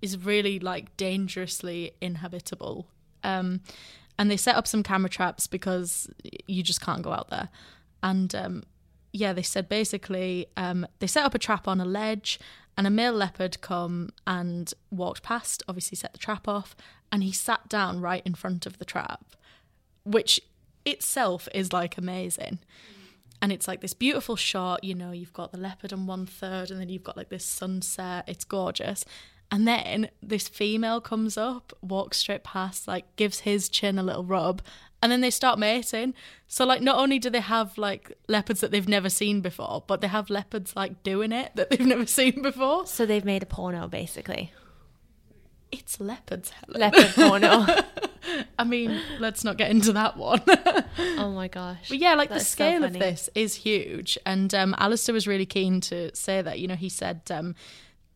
is 0.00 0.18
really 0.18 0.58
like 0.58 0.96
dangerously 0.96 1.92
inhabitable. 2.00 2.88
Um, 3.22 3.60
and 4.18 4.30
they 4.30 4.36
set 4.36 4.56
up 4.56 4.66
some 4.66 4.82
camera 4.82 5.08
traps 5.08 5.46
because 5.46 6.10
you 6.46 6.62
just 6.62 6.80
can't 6.80 7.02
go 7.02 7.12
out 7.12 7.30
there. 7.30 7.48
And 8.02 8.34
um, 8.34 8.64
yeah, 9.12 9.32
they 9.32 9.42
said 9.42 9.68
basically 9.68 10.46
um, 10.56 10.86
they 10.98 11.06
set 11.06 11.24
up 11.24 11.34
a 11.34 11.38
trap 11.38 11.68
on 11.68 11.80
a 11.80 11.84
ledge, 11.84 12.38
and 12.76 12.86
a 12.86 12.90
male 12.90 13.12
leopard 13.12 13.60
come 13.60 14.10
and 14.26 14.72
walked 14.90 15.22
past. 15.22 15.62
Obviously, 15.68 15.96
set 15.96 16.12
the 16.12 16.18
trap 16.18 16.48
off, 16.48 16.74
and 17.10 17.22
he 17.22 17.30
sat 17.30 17.68
down 17.68 18.00
right 18.00 18.22
in 18.24 18.34
front 18.34 18.66
of 18.66 18.78
the 18.78 18.84
trap, 18.84 19.36
which 20.04 20.40
itself 20.84 21.48
is 21.54 21.72
like 21.72 21.96
amazing 21.96 22.58
and 23.42 23.50
it's 23.50 23.66
like 23.66 23.80
this 23.80 23.92
beautiful 23.92 24.36
shot 24.36 24.84
you 24.84 24.94
know 24.94 25.10
you've 25.10 25.32
got 25.32 25.50
the 25.50 25.58
leopard 25.58 25.92
on 25.92 26.06
one 26.06 26.24
third 26.24 26.70
and 26.70 26.80
then 26.80 26.88
you've 26.88 27.02
got 27.02 27.16
like 27.16 27.28
this 27.28 27.44
sunset. 27.44 28.24
It's 28.28 28.44
gorgeous. 28.44 29.04
And 29.50 29.68
then 29.68 30.08
this 30.22 30.48
female 30.48 31.02
comes 31.02 31.36
up 31.36 31.74
walks 31.82 32.18
straight 32.18 32.44
past 32.44 32.88
like 32.88 33.04
gives 33.16 33.40
his 33.40 33.68
chin 33.68 33.98
a 33.98 34.02
little 34.02 34.24
rub 34.24 34.62
and 35.02 35.10
then 35.10 35.20
they 35.20 35.30
start 35.30 35.58
mating. 35.58 36.14
So 36.46 36.64
like 36.64 36.80
not 36.80 36.96
only 36.96 37.18
do 37.18 37.28
they 37.28 37.40
have 37.40 37.76
like 37.76 38.16
leopards 38.28 38.60
that 38.60 38.70
they've 38.70 38.88
never 38.88 39.10
seen 39.10 39.40
before 39.40 39.82
but 39.86 40.00
they 40.00 40.08
have 40.08 40.30
leopards 40.30 40.76
like 40.76 41.02
doing 41.02 41.32
it 41.32 41.50
that 41.56 41.68
they've 41.68 41.80
never 41.94 42.06
seen 42.06 42.40
before. 42.42 42.86
So 42.86 43.04
they've 43.04 43.24
made 43.24 43.42
a 43.42 43.46
porno 43.46 43.88
basically. 43.88 44.52
It's 45.72 45.98
leopards 45.98 46.50
Helen. 46.50 46.80
leopard 46.80 47.14
porno 47.14 47.66
I 48.58 48.64
mean, 48.64 49.00
let's 49.18 49.44
not 49.44 49.56
get 49.56 49.70
into 49.70 49.92
that 49.92 50.16
one. 50.16 50.42
oh 50.98 51.32
my 51.34 51.48
gosh. 51.48 51.88
But 51.88 51.98
yeah, 51.98 52.14
like 52.14 52.28
the 52.28 52.34
That's 52.36 52.48
so 52.48 52.52
scale 52.52 52.84
of 52.84 52.92
this 52.92 53.28
is 53.34 53.54
huge. 53.54 54.18
And 54.24 54.54
um, 54.54 54.74
Alistair 54.78 55.12
was 55.12 55.26
really 55.26 55.46
keen 55.46 55.80
to 55.82 56.14
say 56.14 56.42
that. 56.42 56.58
You 56.58 56.68
know, 56.68 56.74
he 56.74 56.88
said 56.88 57.22
um, 57.30 57.54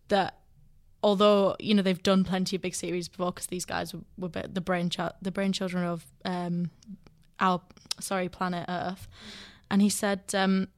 that 0.08 0.38
although 1.02 1.56
you 1.60 1.74
know 1.74 1.82
they've 1.82 2.02
done 2.02 2.24
plenty 2.24 2.56
of 2.56 2.62
big 2.62 2.74
series 2.74 3.08
before, 3.08 3.32
because 3.32 3.46
these 3.46 3.64
guys 3.64 3.94
were, 3.94 4.00
were 4.18 4.28
the 4.28 4.60
brain 4.60 4.90
the 5.22 5.30
brain 5.30 5.52
children 5.52 5.84
of 5.84 6.04
um, 6.24 6.70
our 7.40 7.60
sorry 8.00 8.28
planet 8.28 8.66
Earth, 8.68 9.08
and 9.70 9.82
he 9.82 9.88
said, 9.88 10.22
um, 10.34 10.68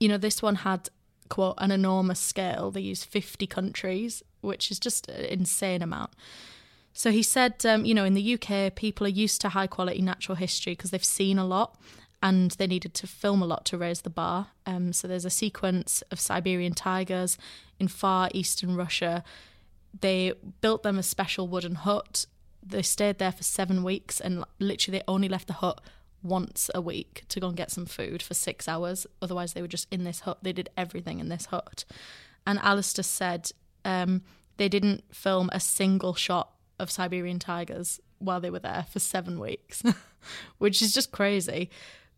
you 0.00 0.08
know, 0.08 0.18
this 0.18 0.42
one 0.42 0.56
had 0.56 0.88
quote 1.28 1.56
an 1.58 1.70
enormous 1.70 2.20
scale. 2.20 2.70
They 2.70 2.80
used 2.80 3.04
fifty 3.04 3.46
countries, 3.46 4.22
which 4.40 4.70
is 4.70 4.78
just 4.78 5.08
an 5.08 5.24
insane 5.24 5.82
amount. 5.82 6.10
So 6.98 7.12
he 7.12 7.22
said, 7.22 7.64
um, 7.64 7.84
you 7.84 7.94
know, 7.94 8.04
in 8.04 8.14
the 8.14 8.34
UK, 8.34 8.74
people 8.74 9.06
are 9.06 9.10
used 9.10 9.40
to 9.42 9.50
high 9.50 9.68
quality 9.68 10.02
natural 10.02 10.34
history 10.34 10.72
because 10.72 10.90
they've 10.90 11.04
seen 11.04 11.38
a 11.38 11.46
lot 11.46 11.78
and 12.20 12.50
they 12.50 12.66
needed 12.66 12.92
to 12.94 13.06
film 13.06 13.40
a 13.40 13.46
lot 13.46 13.64
to 13.66 13.78
raise 13.78 14.00
the 14.00 14.10
bar. 14.10 14.48
Um, 14.66 14.92
so 14.92 15.06
there's 15.06 15.24
a 15.24 15.30
sequence 15.30 16.02
of 16.10 16.18
Siberian 16.18 16.72
tigers 16.74 17.38
in 17.78 17.86
far 17.86 18.30
eastern 18.34 18.74
Russia. 18.74 19.22
They 20.00 20.32
built 20.60 20.82
them 20.82 20.98
a 20.98 21.04
special 21.04 21.46
wooden 21.46 21.76
hut. 21.76 22.26
They 22.66 22.82
stayed 22.82 23.18
there 23.18 23.30
for 23.30 23.44
seven 23.44 23.84
weeks 23.84 24.18
and 24.18 24.44
literally 24.58 24.98
they 24.98 25.04
only 25.06 25.28
left 25.28 25.46
the 25.46 25.52
hut 25.52 25.80
once 26.24 26.68
a 26.74 26.80
week 26.80 27.22
to 27.28 27.38
go 27.38 27.46
and 27.46 27.56
get 27.56 27.70
some 27.70 27.86
food 27.86 28.24
for 28.24 28.34
six 28.34 28.66
hours. 28.66 29.06
Otherwise, 29.22 29.52
they 29.52 29.62
were 29.62 29.68
just 29.68 29.86
in 29.92 30.02
this 30.02 30.20
hut. 30.22 30.38
They 30.42 30.52
did 30.52 30.68
everything 30.76 31.20
in 31.20 31.28
this 31.28 31.46
hut. 31.46 31.84
And 32.44 32.58
Alistair 32.58 33.04
said 33.04 33.52
um, 33.84 34.22
they 34.56 34.68
didn't 34.68 35.04
film 35.14 35.48
a 35.52 35.60
single 35.60 36.14
shot 36.14 36.54
of 36.78 36.90
Siberian 36.90 37.38
tigers 37.38 38.00
while 38.18 38.40
they 38.40 38.50
were 38.50 38.58
there 38.58 38.86
for 38.90 38.98
seven 38.98 39.38
weeks, 39.38 39.82
which 40.58 40.82
is 40.82 40.92
just 40.92 41.12
crazy. 41.12 41.70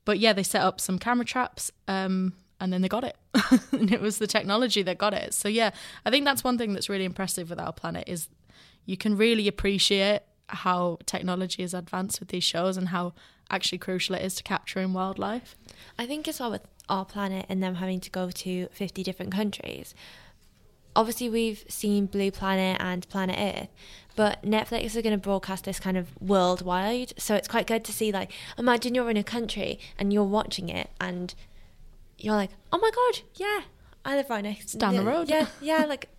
But 0.04 0.18
yeah, 0.18 0.32
they 0.32 0.42
set 0.42 0.62
up 0.62 0.80
some 0.80 0.98
camera 0.98 1.24
traps 1.24 1.70
um, 1.88 2.34
and 2.60 2.72
then 2.72 2.82
they 2.82 2.88
got 2.88 3.04
it. 3.04 3.16
and 3.72 3.92
it 3.92 4.00
was 4.00 4.18
the 4.18 4.26
technology 4.26 4.82
that 4.82 4.98
got 4.98 5.14
it. 5.14 5.34
So 5.34 5.48
yeah, 5.48 5.70
I 6.04 6.10
think 6.10 6.24
that's 6.24 6.44
one 6.44 6.58
thing 6.58 6.72
that's 6.72 6.88
really 6.88 7.04
impressive 7.04 7.50
with 7.50 7.60
our 7.60 7.72
planet 7.72 8.04
is 8.06 8.28
you 8.84 8.96
can 8.96 9.16
really 9.16 9.46
appreciate 9.46 10.20
how 10.48 10.98
technology 11.06 11.62
is 11.62 11.74
advanced 11.74 12.20
with 12.20 12.30
these 12.30 12.44
shows 12.44 12.76
and 12.76 12.88
how 12.88 13.12
actually 13.50 13.78
crucial 13.78 14.14
it 14.14 14.22
is 14.22 14.34
to 14.36 14.42
capturing 14.42 14.92
wildlife. 14.92 15.56
I 15.98 16.06
think 16.06 16.26
as 16.28 16.40
well 16.40 16.50
with 16.50 16.66
our 16.88 17.04
planet 17.04 17.46
and 17.48 17.62
them 17.62 17.76
having 17.76 18.00
to 18.00 18.10
go 18.10 18.30
to 18.30 18.66
50 18.72 19.02
different 19.02 19.32
countries. 19.32 19.94
Obviously, 20.96 21.30
we've 21.30 21.64
seen 21.68 22.06
Blue 22.06 22.32
Planet 22.32 22.80
and 22.80 23.08
Planet 23.08 23.36
Earth, 23.38 23.68
but 24.20 24.42
Netflix 24.42 24.94
are 24.96 25.00
going 25.00 25.14
to 25.14 25.18
broadcast 25.18 25.64
this 25.64 25.80
kind 25.80 25.96
of 25.96 26.08
worldwide. 26.20 27.14
So 27.16 27.34
it's 27.36 27.48
quite 27.48 27.66
good 27.66 27.86
to 27.86 27.92
see, 27.94 28.12
like, 28.12 28.30
imagine 28.58 28.94
you're 28.94 29.08
in 29.08 29.16
a 29.16 29.24
country 29.24 29.80
and 29.98 30.12
you're 30.12 30.24
watching 30.24 30.68
it 30.68 30.90
and 31.00 31.34
you're 32.18 32.34
like, 32.34 32.50
oh 32.70 32.76
my 32.76 32.90
God, 32.94 33.22
yeah, 33.36 33.60
I 34.04 34.16
live 34.16 34.28
right 34.28 34.44
next 34.44 34.74
down 34.74 34.94
the 34.96 35.04
road. 35.04 35.30
Yeah, 35.30 35.46
yeah, 35.62 35.86
like, 35.86 36.10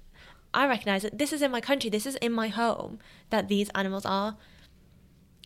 I 0.52 0.68
recognize 0.68 1.04
it. 1.04 1.20
This 1.20 1.32
is 1.32 1.44
in 1.44 1.52
my 1.52 1.62
country, 1.62 1.92
this 1.92 2.08
is 2.08 2.16
in 2.16 2.32
my 2.32 2.48
home 2.48 2.98
that 3.30 3.50
these 3.50 3.70
animals 3.76 4.08
are. 4.08 4.36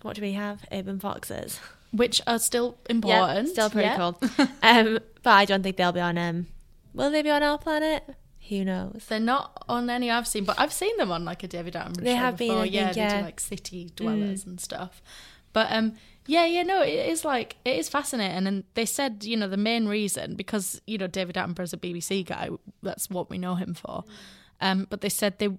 What 0.01 0.15
do 0.15 0.21
we 0.21 0.31
have? 0.31 0.63
Urban 0.71 0.97
foxes. 0.97 1.59
Which 1.91 2.21
are 2.25 2.39
still 2.39 2.77
important. 2.89 3.47
Yeah, 3.47 3.51
still 3.51 3.69
pretty 3.69 3.89
Yeah. 3.89 3.97
cool. 3.97 4.17
um, 4.63 5.00
but 5.24 5.31
I 5.31 5.43
don't 5.43 5.62
think 5.62 5.75
they'll 5.75 5.91
be 5.91 6.00
on. 6.00 6.17
Um, 6.17 6.47
will 6.93 7.12
they 7.12 7.21
be 7.21 7.31
on 7.31 7.43
our 7.43 7.57
planet? 7.57 8.15
Who 8.50 8.64
knows? 8.64 9.06
They're 9.08 9.20
not 9.20 9.64
on 9.68 9.90
any 9.90 10.12
I've 10.12 10.28
seen, 10.28 10.46
but 10.46 10.60
I've 10.60 10.74
seen 10.74 10.96
them 10.98 11.12
on 11.12 11.25
like 11.25 11.44
a 11.44 11.48
David 11.48 11.74
Attenborough 11.74 12.04
They 12.04 12.14
show 12.14 12.18
have 12.18 12.38
been, 12.38 12.50
before. 12.50 12.62
I 12.62 12.66
yeah, 12.66 12.86
think, 12.86 12.98
yeah. 12.98 13.14
Mm. 13.14 13.20
do 13.20 13.25
like 13.25 13.40
city 13.40 13.90
dwellers 13.96 14.46
and 14.46 14.60
stuff. 14.60 15.02
But 15.54 15.72
um, 15.72 15.94
yeah, 16.28 16.46
yeah, 16.46 16.64
no, 16.64 16.82
it 16.82 17.10
is 17.10 17.24
like 17.25 17.56
it 17.66 17.78
is 17.78 17.90
fascinating. 17.90 18.46
And 18.46 18.64
they 18.74 18.86
said, 18.86 19.24
you 19.24 19.38
know, 19.38 19.48
the 19.48 19.58
main 19.58 19.88
reason 19.88 20.36
because 20.36 20.82
you 20.86 20.98
know 20.98 21.08
David 21.08 21.36
Attenborough's 21.36 21.74
a 21.74 21.78
BBC 21.78 22.25
guy. 22.25 22.50
That's 22.84 23.10
what 23.10 23.30
we 23.30 23.38
know 23.38 23.56
him 23.56 23.74
for. 23.74 24.04
Um, 24.62 24.86
but 24.90 25.02
they 25.02 25.10
said 25.10 25.40
they 25.40 25.50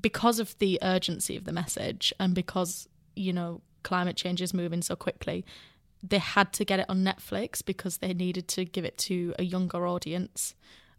because 0.00 0.40
of 0.40 0.58
the 0.58 0.78
urgency 0.82 1.36
of 1.36 1.44
the 1.44 1.52
message 1.52 2.12
and 2.18 2.34
because 2.34 2.88
you 3.14 3.32
know 3.32 3.60
climate 3.82 4.16
change 4.16 4.42
is 4.42 4.54
moving 4.54 4.82
so 4.82 4.96
quickly 4.96 5.44
they 6.02 6.18
had 6.18 6.52
to 6.52 6.64
get 6.64 6.80
it 6.80 6.86
on 6.88 7.04
netflix 7.04 7.64
because 7.64 7.98
they 7.98 8.12
needed 8.12 8.48
to 8.48 8.64
give 8.64 8.84
it 8.84 8.98
to 8.98 9.34
a 9.38 9.44
younger 9.44 9.86
audience 9.86 10.54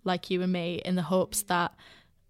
like 0.06 0.30
you 0.30 0.42
and 0.42 0.54
me 0.54 0.82
in 0.86 0.96
the 0.96 1.02
hopes 1.04 1.42
that 1.44 1.74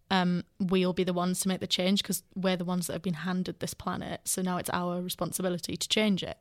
um, 0.10 0.44
we'll 0.60 0.94
be 0.94 1.04
the 1.04 1.14
ones 1.14 1.40
to 1.42 1.48
make 1.48 1.60
the 1.60 1.68
change 1.68 2.02
because 2.02 2.24
we're 2.36 2.58
the 2.58 2.66
ones 2.66 2.88
that 2.88 2.94
have 2.94 3.02
been 3.02 3.14
handed 3.16 3.60
this 3.60 3.74
planet. 3.74 4.22
So 4.26 4.42
now 4.42 4.58
it's 4.58 4.70
our 4.72 5.02
responsibility 5.02 5.76
to 5.78 5.88
change 5.88 6.24
it 6.24 6.38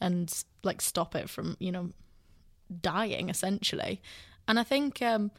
and 0.00 0.44
like 0.62 0.80
stop 0.82 1.14
it 1.14 1.28
from 1.30 1.56
you 1.58 1.72
know 1.72 1.90
dying 2.82 3.28
essentially. 3.30 4.00
And 4.48 4.58
i 4.58 4.62
think 4.62 5.00
um, 5.02 5.30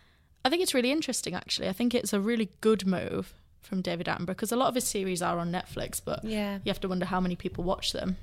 i 0.43 0.49
think 0.49 0.61
it's 0.63 0.73
really 0.73 0.91
interesting 0.91 1.33
actually. 1.33 1.67
I 1.69 1.73
think 1.73 1.93
it's 1.93 2.13
a 2.13 2.19
really 2.19 2.49
good 2.61 2.85
move 2.87 3.33
from 3.61 3.81
david 3.81 4.07
attenborough 4.07 4.27
because 4.27 4.51
a 4.51 4.55
lot 4.55 4.69
of 4.69 4.75
his 4.75 4.85
series 4.85 5.21
are 5.21 5.39
on 5.39 5.51
netflix 5.51 6.01
but 6.03 6.23
Yeah. 6.23 6.59
you 6.63 6.69
have 6.69 6.79
to 6.81 6.87
wonder 6.87 7.05
how 7.05 7.19
many 7.19 7.35
people 7.35 7.63
watch 7.63 7.91
them. 7.91 8.17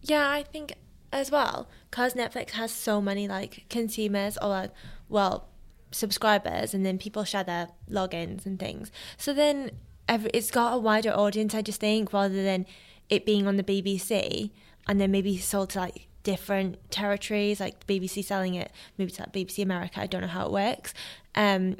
Yeah, 0.00 0.30
I 0.30 0.42
think 0.42 0.74
as 1.12 1.30
well 1.30 1.68
because 1.90 2.14
Netflix 2.14 2.50
has 2.50 2.70
so 2.70 3.00
many 3.00 3.26
like 3.28 3.64
consumers 3.70 4.36
or 4.38 4.48
like 4.48 4.70
well 5.08 5.48
subscribers, 5.90 6.74
and 6.74 6.84
then 6.84 6.98
people 6.98 7.24
share 7.24 7.44
their 7.44 7.68
logins 7.90 8.46
and 8.46 8.58
things. 8.58 8.90
So 9.16 9.32
then 9.32 9.70
every, 10.08 10.30
it's 10.34 10.50
got 10.50 10.74
a 10.74 10.78
wider 10.78 11.10
audience. 11.10 11.54
I 11.54 11.62
just 11.62 11.80
think 11.80 12.12
rather 12.12 12.42
than 12.42 12.66
it 13.08 13.24
being 13.24 13.46
on 13.46 13.56
the 13.56 13.62
BBC 13.62 14.50
and 14.86 15.00
then 15.00 15.10
maybe 15.10 15.38
sold 15.38 15.70
to 15.70 15.80
like 15.80 16.08
different 16.22 16.90
territories, 16.90 17.60
like 17.60 17.86
the 17.86 18.00
BBC 18.00 18.24
selling 18.24 18.54
it 18.54 18.70
maybe 18.96 19.10
to 19.12 19.22
like 19.22 19.32
BBC 19.32 19.62
America. 19.62 20.00
I 20.00 20.06
don't 20.06 20.22
know 20.22 20.28
how 20.28 20.46
it 20.46 20.52
works. 20.52 20.94
Um, 21.34 21.76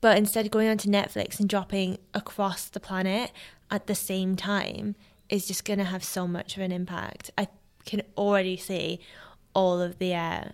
but 0.00 0.16
instead 0.16 0.50
going 0.50 0.68
onto 0.68 0.88
Netflix 0.88 1.40
and 1.40 1.48
dropping 1.48 1.98
across 2.14 2.68
the 2.68 2.80
planet 2.80 3.32
at 3.70 3.86
the 3.86 3.94
same 3.94 4.36
time 4.36 4.94
is 5.28 5.46
just 5.46 5.64
going 5.64 5.78
to 5.78 5.84
have 5.84 6.04
so 6.04 6.26
much 6.26 6.56
of 6.56 6.62
an 6.62 6.72
impact. 6.72 7.30
I 7.36 7.48
can 7.84 8.02
already 8.16 8.56
see 8.56 9.00
all 9.54 9.80
of 9.80 9.98
the 9.98 10.14
uh, 10.14 10.44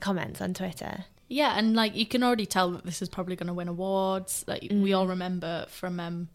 comments 0.00 0.40
on 0.40 0.54
Twitter. 0.54 1.04
Yeah, 1.32 1.54
and 1.56 1.76
like 1.76 1.94
you 1.94 2.06
can 2.06 2.24
already 2.24 2.44
tell 2.44 2.72
that 2.72 2.84
this 2.84 3.00
is 3.00 3.08
probably 3.08 3.36
going 3.36 3.46
to 3.46 3.54
win 3.54 3.68
awards. 3.68 4.44
Like 4.48 4.66
we 4.68 4.92
all 4.92 5.06
remember 5.06 5.64
from 5.68 6.00
um, 6.00 6.28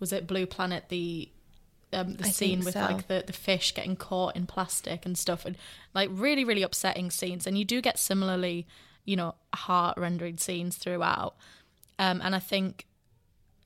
was 0.00 0.10
it 0.10 0.26
Blue 0.26 0.46
Planet 0.46 0.84
the 0.88 1.28
um, 1.92 2.14
the 2.14 2.24
I 2.24 2.30
scene 2.30 2.64
with 2.64 2.72
so. 2.72 2.80
like 2.80 3.08
the 3.08 3.22
the 3.26 3.34
fish 3.34 3.74
getting 3.74 3.94
caught 3.94 4.36
in 4.36 4.46
plastic 4.46 5.04
and 5.04 5.18
stuff, 5.18 5.44
and 5.44 5.54
like 5.94 6.08
really 6.10 6.46
really 6.46 6.62
upsetting 6.62 7.10
scenes. 7.10 7.46
And 7.46 7.58
you 7.58 7.66
do 7.66 7.82
get 7.82 7.98
similarly, 7.98 8.66
you 9.04 9.16
know, 9.16 9.34
heart 9.54 9.98
rendering 9.98 10.38
scenes 10.38 10.78
throughout. 10.78 11.36
Um, 11.98 12.22
and 12.24 12.34
I 12.34 12.38
think, 12.38 12.86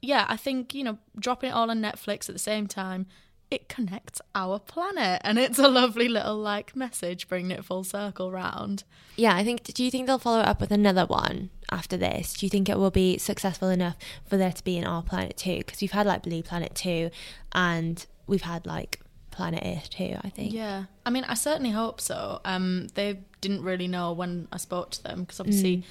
yeah, 0.00 0.26
I 0.28 0.36
think 0.36 0.74
you 0.74 0.82
know, 0.82 0.98
dropping 1.16 1.50
it 1.50 1.52
all 1.52 1.70
on 1.70 1.80
Netflix 1.80 2.28
at 2.28 2.34
the 2.34 2.40
same 2.40 2.66
time. 2.66 3.06
It 3.52 3.68
connects 3.68 4.22
our 4.34 4.58
planet, 4.58 5.20
and 5.24 5.38
it's 5.38 5.58
a 5.58 5.68
lovely 5.68 6.08
little 6.08 6.38
like 6.38 6.74
message, 6.74 7.28
bringing 7.28 7.50
it 7.50 7.66
full 7.66 7.84
circle 7.84 8.32
round. 8.32 8.84
Yeah, 9.14 9.36
I 9.36 9.44
think. 9.44 9.64
Do 9.64 9.84
you 9.84 9.90
think 9.90 10.06
they'll 10.06 10.18
follow 10.18 10.40
up 10.40 10.58
with 10.58 10.70
another 10.70 11.04
one 11.04 11.50
after 11.70 11.98
this? 11.98 12.32
Do 12.32 12.46
you 12.46 12.50
think 12.50 12.70
it 12.70 12.78
will 12.78 12.90
be 12.90 13.18
successful 13.18 13.68
enough 13.68 13.96
for 14.24 14.38
there 14.38 14.52
to 14.52 14.64
be 14.64 14.78
an 14.78 14.86
Our 14.86 15.02
Planet 15.02 15.36
Two? 15.36 15.58
Because 15.58 15.82
we've 15.82 15.92
had 15.92 16.06
like 16.06 16.22
Blue 16.22 16.42
Planet 16.42 16.74
Two, 16.74 17.10
and 17.52 18.06
we've 18.26 18.40
had 18.40 18.64
like 18.64 19.00
Planet 19.30 19.62
Earth 19.64 19.90
Two. 19.90 20.16
I 20.22 20.30
think. 20.30 20.54
Yeah, 20.54 20.84
I 21.04 21.10
mean, 21.10 21.24
I 21.24 21.34
certainly 21.34 21.72
hope 21.72 22.00
so. 22.00 22.40
Um, 22.46 22.86
they 22.94 23.20
didn't 23.42 23.62
really 23.62 23.86
know 23.86 24.12
when 24.12 24.48
I 24.50 24.56
spoke 24.56 24.92
to 24.92 25.02
them 25.02 25.20
because 25.20 25.40
obviously 25.40 25.84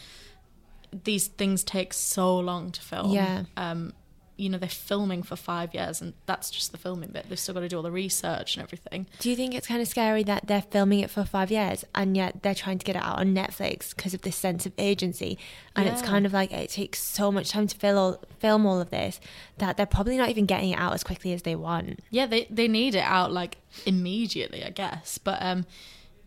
these 1.04 1.28
things 1.28 1.64
take 1.64 1.94
so 1.94 2.40
long 2.40 2.72
to 2.72 2.82
film. 2.82 3.12
Yeah. 3.12 3.44
Um, 3.56 3.94
you 4.42 4.50
know, 4.50 4.58
they're 4.58 4.68
filming 4.68 5.22
for 5.22 5.36
five 5.36 5.74
years, 5.74 6.02
and 6.02 6.14
that's 6.26 6.50
just 6.50 6.72
the 6.72 6.78
filming 6.78 7.12
bit. 7.12 7.30
They've 7.30 7.38
still 7.38 7.54
got 7.54 7.60
to 7.60 7.70
do 7.70 7.78
all 7.78 7.84
the 7.84 7.92
research 7.92 8.56
and 8.56 8.64
everything. 8.64 9.06
Do 9.20 9.30
you 9.30 9.36
think 9.36 9.54
it's 9.54 9.68
kind 9.68 9.82
of 9.82 9.88
scary 9.88 10.24
that 10.24 10.48
they're 10.48 10.64
filming 10.64 11.00
it 11.02 11.12
for 11.12 11.24
five 11.24 11.52
years 11.52 11.86
and 11.94 12.18
yet 12.18 12.42
they're 12.42 12.56
trying 12.56 12.80
to 12.80 12.86
get 12.86 12.96
it 12.96 13.04
out 13.04 13.20
on 13.20 13.36
Netflix 13.36 13.96
because 13.96 14.14
of 14.16 14.24
this 14.24 14.36
sense 14.36 14.66
of 14.66 14.74
urgency? 14.80 15.38
And 15.76 15.88
it's 15.88 16.02
kind 16.02 16.26
of 16.26 16.34
like 16.34 16.52
it 16.52 16.72
takes 16.72 17.02
so 17.02 17.32
much 17.32 17.52
time 17.52 17.68
to 17.68 17.78
film 17.78 17.98
all, 17.98 18.24
film 18.40 18.66
all 18.66 18.82
of 18.82 18.90
this 18.90 19.20
that 19.60 19.78
they're 19.78 19.86
probably 19.86 20.18
not 20.18 20.30
even 20.30 20.46
getting 20.48 20.72
it 20.72 20.80
out 20.80 20.94
as 20.94 21.04
quickly 21.04 21.34
as 21.34 21.44
they 21.44 21.56
want. 21.56 22.00
Yeah, 22.10 22.26
they 22.26 22.48
they 22.50 22.68
need 22.68 22.96
it 22.96 23.04
out 23.04 23.32
like 23.32 23.58
immediately, 23.86 24.64
I 24.64 24.72
guess. 24.72 25.18
But 25.20 25.38
um, 25.42 25.66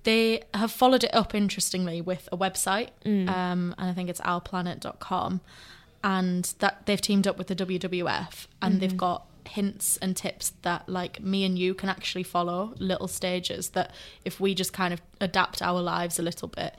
they 0.04 0.42
have 0.54 0.70
followed 0.70 1.02
it 1.02 1.14
up 1.14 1.34
interestingly 1.34 2.00
with 2.00 2.28
a 2.30 2.36
website, 2.36 2.90
um, 3.04 3.74
and 3.76 3.90
I 3.90 3.92
think 3.92 4.08
it's 4.08 4.20
ourplanet.com, 4.20 5.40
and 6.04 6.54
that 6.60 6.86
they've 6.86 7.00
teamed 7.00 7.26
up 7.26 7.36
with 7.38 7.48
the 7.48 7.56
WWF, 7.56 8.46
and 8.62 8.80
they've 8.80 8.96
got 8.96 9.26
hints 9.46 9.96
and 9.98 10.16
tips 10.16 10.52
that 10.62 10.88
like 10.88 11.20
me 11.20 11.44
and 11.44 11.58
you 11.58 11.74
can 11.74 11.88
actually 11.88 12.22
follow 12.22 12.72
little 12.78 13.06
stages 13.08 13.70
that 13.70 13.90
if 14.24 14.40
we 14.40 14.54
just 14.54 14.72
kind 14.72 14.94
of 14.94 15.02
adapt 15.20 15.60
our 15.60 15.82
lives 15.82 16.18
a 16.18 16.22
little 16.22 16.48
bit 16.48 16.74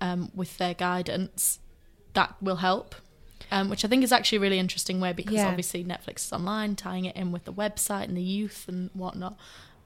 um, 0.00 0.28
with 0.34 0.58
their 0.58 0.74
guidance 0.74 1.60
that 2.14 2.34
will 2.42 2.56
help 2.56 2.96
um, 3.52 3.70
which 3.70 3.84
I 3.84 3.88
think 3.88 4.02
is 4.02 4.10
actually 4.10 4.38
a 4.38 4.40
really 4.40 4.58
interesting 4.58 5.00
way 5.00 5.12
because 5.12 5.34
Yeah. 5.34 5.48
obviously 5.48 5.84
Netflix 5.84 6.24
is 6.26 6.32
online, 6.32 6.74
tying 6.76 7.04
it 7.04 7.14
in 7.14 7.30
with 7.30 7.44
the 7.44 7.52
website 7.52 8.04
and 8.04 8.16
the 8.16 8.22
youth 8.22 8.64
and 8.68 8.90
whatnot. 8.94 9.36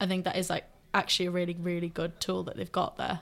I 0.00 0.06
think 0.06 0.24
that 0.24 0.36
is 0.36 0.48
like 0.48 0.64
actually 0.94 1.26
a 1.26 1.30
really, 1.30 1.54
really 1.54 1.88
good 1.88 2.20
tool 2.20 2.42
that 2.44 2.56
they've 2.56 2.72
got 2.72 2.96
there. 2.96 3.20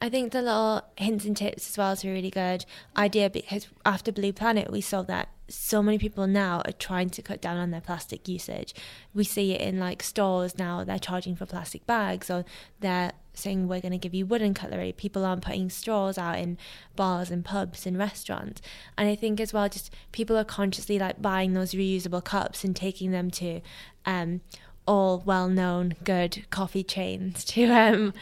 I 0.00 0.08
think 0.08 0.32
the 0.32 0.42
little 0.42 0.82
hints 0.96 1.24
and 1.24 1.36
tips 1.36 1.68
as 1.70 1.78
well 1.78 1.92
is 1.92 2.04
a 2.04 2.08
really 2.08 2.30
good 2.30 2.64
idea 2.96 3.30
because 3.30 3.68
after 3.84 4.12
Blue 4.12 4.32
Planet, 4.32 4.70
we 4.70 4.80
saw 4.80 5.02
that 5.02 5.28
so 5.48 5.82
many 5.82 5.98
people 5.98 6.26
now 6.26 6.62
are 6.64 6.72
trying 6.72 7.10
to 7.10 7.22
cut 7.22 7.40
down 7.40 7.56
on 7.56 7.70
their 7.70 7.80
plastic 7.80 8.28
usage. 8.28 8.74
We 9.14 9.24
see 9.24 9.52
it 9.52 9.60
in 9.60 9.78
like 9.78 10.02
stores 10.02 10.58
now, 10.58 10.84
they're 10.84 10.98
charging 10.98 11.36
for 11.36 11.46
plastic 11.46 11.86
bags 11.86 12.30
or 12.30 12.44
they're 12.80 13.12
saying 13.34 13.68
we're 13.68 13.80
going 13.80 13.92
to 13.92 13.98
give 13.98 14.14
you 14.14 14.26
wooden 14.26 14.54
cutlery. 14.54 14.92
People 14.92 15.24
aren't 15.24 15.42
putting 15.42 15.70
straws 15.70 16.18
out 16.18 16.38
in 16.38 16.58
bars 16.96 17.30
and 17.30 17.44
pubs 17.44 17.86
and 17.86 17.98
restaurants. 17.98 18.60
And 18.96 19.08
I 19.08 19.14
think 19.14 19.40
as 19.40 19.52
well, 19.52 19.68
just 19.68 19.92
people 20.12 20.36
are 20.36 20.44
consciously 20.44 20.98
like 20.98 21.20
buying 21.20 21.52
those 21.52 21.72
reusable 21.72 22.24
cups 22.24 22.64
and 22.64 22.74
taking 22.74 23.10
them 23.10 23.30
to 23.32 23.60
um, 24.04 24.40
all 24.86 25.22
well 25.24 25.48
known 25.48 25.94
good 26.04 26.44
coffee 26.50 26.84
chains 26.84 27.44
to 27.44 27.64
um, 27.70 28.14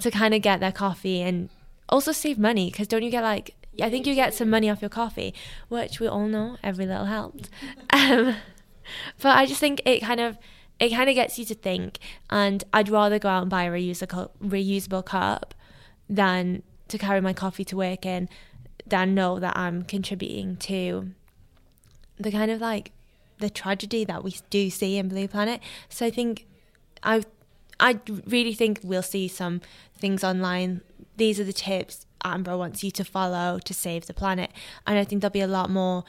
to 0.00 0.10
kind 0.10 0.34
of 0.34 0.42
get 0.42 0.60
their 0.60 0.72
coffee 0.72 1.20
and 1.20 1.48
also 1.88 2.12
save 2.12 2.38
money 2.38 2.70
because 2.70 2.86
don't 2.86 3.02
you 3.02 3.10
get 3.10 3.22
like 3.22 3.54
I 3.80 3.88
think 3.88 4.06
you 4.06 4.14
get 4.14 4.34
some 4.34 4.50
money 4.50 4.68
off 4.68 4.82
your 4.82 4.90
coffee, 4.90 5.34
which 5.68 6.00
we 6.00 6.06
all 6.06 6.26
know 6.26 6.56
every 6.62 6.86
little 6.86 7.06
helps. 7.06 7.48
Um, 7.92 8.36
but 9.22 9.36
I 9.36 9.46
just 9.46 9.60
think 9.60 9.82
it 9.84 10.00
kind 10.00 10.20
of 10.20 10.36
it 10.80 10.90
kind 10.90 11.08
of 11.08 11.14
gets 11.14 11.38
you 11.38 11.44
to 11.44 11.54
think, 11.54 11.98
and 12.28 12.64
I'd 12.72 12.88
rather 12.88 13.18
go 13.18 13.28
out 13.28 13.42
and 13.42 13.50
buy 13.50 13.64
a 13.64 13.70
reusable 13.70 14.30
reusable 14.42 15.04
cup 15.04 15.54
than 16.08 16.62
to 16.88 16.98
carry 16.98 17.20
my 17.20 17.32
coffee 17.32 17.64
to 17.66 17.76
work 17.76 18.04
in, 18.04 18.28
than 18.86 19.14
know 19.14 19.38
that 19.38 19.56
I'm 19.56 19.82
contributing 19.82 20.56
to 20.56 21.10
the 22.18 22.32
kind 22.32 22.50
of 22.50 22.60
like 22.60 22.92
the 23.38 23.50
tragedy 23.50 24.04
that 24.04 24.24
we 24.24 24.34
do 24.50 24.70
see 24.70 24.98
in 24.98 25.08
Blue 25.08 25.28
Planet. 25.28 25.60
So 25.88 26.06
I 26.06 26.10
think 26.10 26.46
I 27.02 27.22
I 27.80 27.98
really 28.26 28.54
think 28.54 28.80
we'll 28.82 29.02
see 29.02 29.26
some 29.26 29.60
things 29.96 30.22
online. 30.22 30.82
These 31.16 31.40
are 31.40 31.44
the 31.44 31.52
tips 31.52 32.06
Attenborough 32.24 32.58
wants 32.58 32.84
you 32.84 32.90
to 32.92 33.04
follow 33.04 33.58
to 33.58 33.74
save 33.74 34.06
the 34.06 34.14
planet. 34.14 34.50
And 34.86 34.98
I 34.98 35.04
think 35.04 35.20
there'll 35.20 35.32
be 35.32 35.40
a 35.40 35.46
lot 35.46 35.70
more 35.70 36.04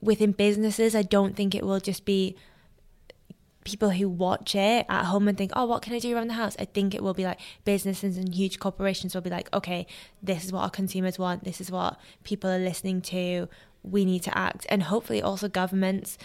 within 0.00 0.32
businesses. 0.32 0.94
I 0.94 1.02
don't 1.02 1.36
think 1.36 1.54
it 1.54 1.64
will 1.64 1.80
just 1.80 2.04
be 2.04 2.36
people 3.64 3.90
who 3.90 4.08
watch 4.08 4.54
it 4.56 4.86
at 4.88 5.04
home 5.04 5.28
and 5.28 5.38
think, 5.38 5.52
oh, 5.54 5.66
what 5.66 5.82
can 5.82 5.94
I 5.94 6.00
do 6.00 6.14
around 6.14 6.28
the 6.28 6.34
house? 6.34 6.56
I 6.58 6.64
think 6.64 6.94
it 6.94 7.02
will 7.02 7.14
be 7.14 7.24
like 7.24 7.40
businesses 7.64 8.16
and 8.16 8.34
huge 8.34 8.58
corporations 8.58 9.14
will 9.14 9.22
be 9.22 9.30
like, 9.30 9.52
okay, 9.54 9.86
this 10.22 10.44
is 10.44 10.52
what 10.52 10.62
our 10.62 10.70
consumers 10.70 11.18
want. 11.18 11.44
This 11.44 11.60
is 11.60 11.70
what 11.70 11.98
people 12.24 12.50
are 12.50 12.58
listening 12.58 13.00
to. 13.02 13.48
We 13.84 14.04
need 14.04 14.22
to 14.24 14.36
act. 14.36 14.66
And 14.68 14.84
hopefully 14.84 15.22
also 15.22 15.48
governments 15.48 16.18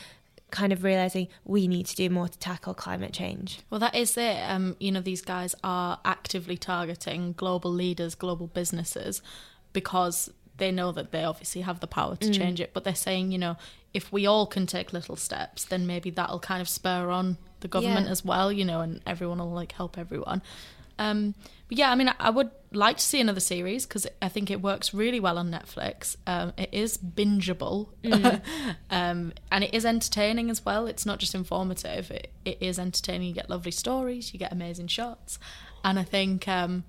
kind 0.51 0.71
of 0.71 0.83
realizing 0.83 1.27
we 1.43 1.67
need 1.67 1.85
to 1.87 1.95
do 1.95 2.09
more 2.09 2.27
to 2.29 2.39
tackle 2.39 2.73
climate 2.73 3.13
change. 3.13 3.59
Well, 3.69 3.79
that 3.79 3.95
is 3.95 4.15
it. 4.17 4.37
Um, 4.49 4.75
you 4.79 4.91
know, 4.91 5.01
these 5.01 5.21
guys 5.21 5.53
are 5.63 5.99
actively 6.05 6.55
targeting 6.57 7.33
global 7.33 7.71
leaders, 7.71 8.15
global 8.15 8.47
businesses, 8.47 9.21
because 9.73 10.29
they 10.57 10.71
know 10.71 10.91
that 10.91 11.11
they 11.11 11.23
obviously 11.23 11.61
have 11.61 11.79
the 11.81 11.87
power 11.87 12.15
to 12.15 12.31
change 12.31 12.59
it. 12.61 12.71
But 12.73 12.83
they're 12.83 12.95
saying, 12.95 13.31
you 13.31 13.37
know, 13.37 13.57
if 13.93 14.11
we 14.11 14.25
all 14.25 14.47
can 14.47 14.65
take 14.65 14.93
little 14.93 15.15
steps, 15.15 15.65
then 15.65 15.85
maybe 15.85 16.09
that'll 16.09 16.39
kind 16.39 16.61
of 16.61 16.69
spur 16.69 17.09
on 17.09 17.37
the 17.59 17.67
government 17.67 18.05
Yeah. 18.07 18.11
as 18.11 18.23
well, 18.25 18.51
you 18.51 18.65
know, 18.65 18.81
and 18.81 19.01
everyone 19.05 19.39
will 19.39 19.51
like 19.51 19.73
help 19.73 19.97
everyone. 19.97 20.41
Um, 20.97 21.35
but 21.67 21.77
yeah, 21.77 21.91
I 21.91 21.95
mean, 21.95 22.11
I- 22.19 22.29
would 22.29 22.51
like 22.71 22.97
to 22.97 23.03
see 23.03 23.21
another 23.21 23.39
series 23.39 23.85
because 23.85 24.05
I 24.21 24.27
think 24.29 24.51
it 24.51 24.61
works 24.61 24.93
really 24.93 25.19
well 25.19 25.37
on 25.37 25.49
Netflix. 25.49 26.17
Um, 26.27 26.53
it 26.57 26.69
is 26.71 26.97
bingeable, 26.97 27.89
um, 28.89 29.33
and 29.51 29.63
it 29.63 29.73
is 29.73 29.85
entertaining 29.85 30.49
as 30.49 30.65
well. 30.65 30.87
It's 30.87 31.05
not 31.05 31.19
just 31.19 31.33
informative; 31.35 32.11
it, 32.11 32.31
it 32.45 32.57
is 32.61 32.77
entertaining. 32.77 33.29
You 33.29 33.33
get 33.33 33.49
lovely 33.49 33.71
stories, 33.71 34.33
you 34.33 34.39
get 34.39 34.51
amazing 34.51 34.87
shots, 34.87 35.39
and 35.83 35.97
I 35.97 36.03
think, 36.03 36.47
um, 36.47 36.83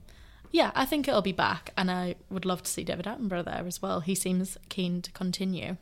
yeah, 0.50 0.70
I 0.74 0.84
think 0.84 1.06
it'll 1.08 1.22
be 1.22 1.32
back. 1.32 1.72
And 1.76 1.90
I 1.90 2.16
would 2.30 2.44
love 2.44 2.62
to 2.62 2.70
see 2.70 2.84
David 2.84 3.06
Attenborough 3.06 3.44
there 3.44 3.64
as 3.66 3.80
well. 3.82 4.00
He 4.00 4.14
seems 4.14 4.56
keen 4.68 5.02
to 5.02 5.12
continue. 5.12 5.76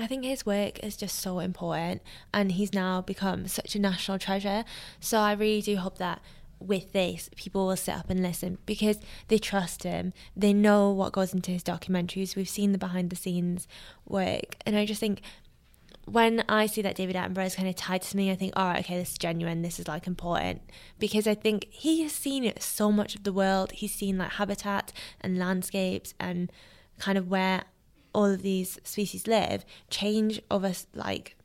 I 0.00 0.06
think 0.06 0.24
his 0.24 0.46
work 0.46 0.78
is 0.84 0.96
just 0.96 1.18
so 1.18 1.40
important 1.40 2.02
and 2.32 2.52
he's 2.52 2.72
now 2.72 3.00
become 3.00 3.48
such 3.48 3.74
a 3.74 3.80
national 3.80 4.20
treasure. 4.20 4.64
So 5.00 5.18
I 5.18 5.32
really 5.32 5.60
do 5.60 5.76
hope 5.76 5.98
that 5.98 6.22
with 6.60 6.92
this, 6.92 7.30
people 7.36 7.66
will 7.66 7.76
sit 7.76 7.94
up 7.94 8.10
and 8.10 8.22
listen 8.22 8.58
because 8.66 8.98
they 9.28 9.38
trust 9.38 9.82
him. 9.82 10.12
They 10.36 10.52
know 10.52 10.90
what 10.90 11.12
goes 11.12 11.32
into 11.32 11.50
his 11.50 11.62
documentaries. 11.62 12.36
We've 12.36 12.48
seen 12.48 12.72
the 12.72 12.78
behind 12.78 13.10
the 13.10 13.16
scenes 13.16 13.68
work. 14.06 14.56
And 14.66 14.76
I 14.76 14.84
just 14.84 15.00
think 15.00 15.22
when 16.04 16.42
I 16.48 16.66
see 16.66 16.82
that 16.82 16.96
David 16.96 17.16
Attenborough 17.16 17.46
is 17.46 17.54
kind 17.54 17.68
of 17.68 17.76
tied 17.76 18.02
to 18.02 18.16
me, 18.16 18.30
I 18.30 18.34
think, 18.34 18.54
all 18.56 18.66
right, 18.66 18.80
okay, 18.80 18.98
this 18.98 19.12
is 19.12 19.18
genuine. 19.18 19.62
This 19.62 19.78
is 19.78 19.86
like 19.86 20.06
important 20.06 20.62
because 20.98 21.26
I 21.26 21.34
think 21.34 21.66
he 21.70 22.02
has 22.02 22.12
seen 22.12 22.52
so 22.58 22.90
much 22.90 23.14
of 23.14 23.24
the 23.24 23.32
world. 23.32 23.72
He's 23.72 23.94
seen 23.94 24.18
like 24.18 24.32
habitat 24.32 24.92
and 25.20 25.38
landscapes 25.38 26.14
and 26.18 26.50
kind 26.98 27.18
of 27.18 27.28
where 27.28 27.64
all 28.14 28.24
of 28.24 28.42
these 28.42 28.78
species 28.84 29.26
live 29.26 29.64
change 29.90 30.40
over 30.50 30.72
like 30.94 31.36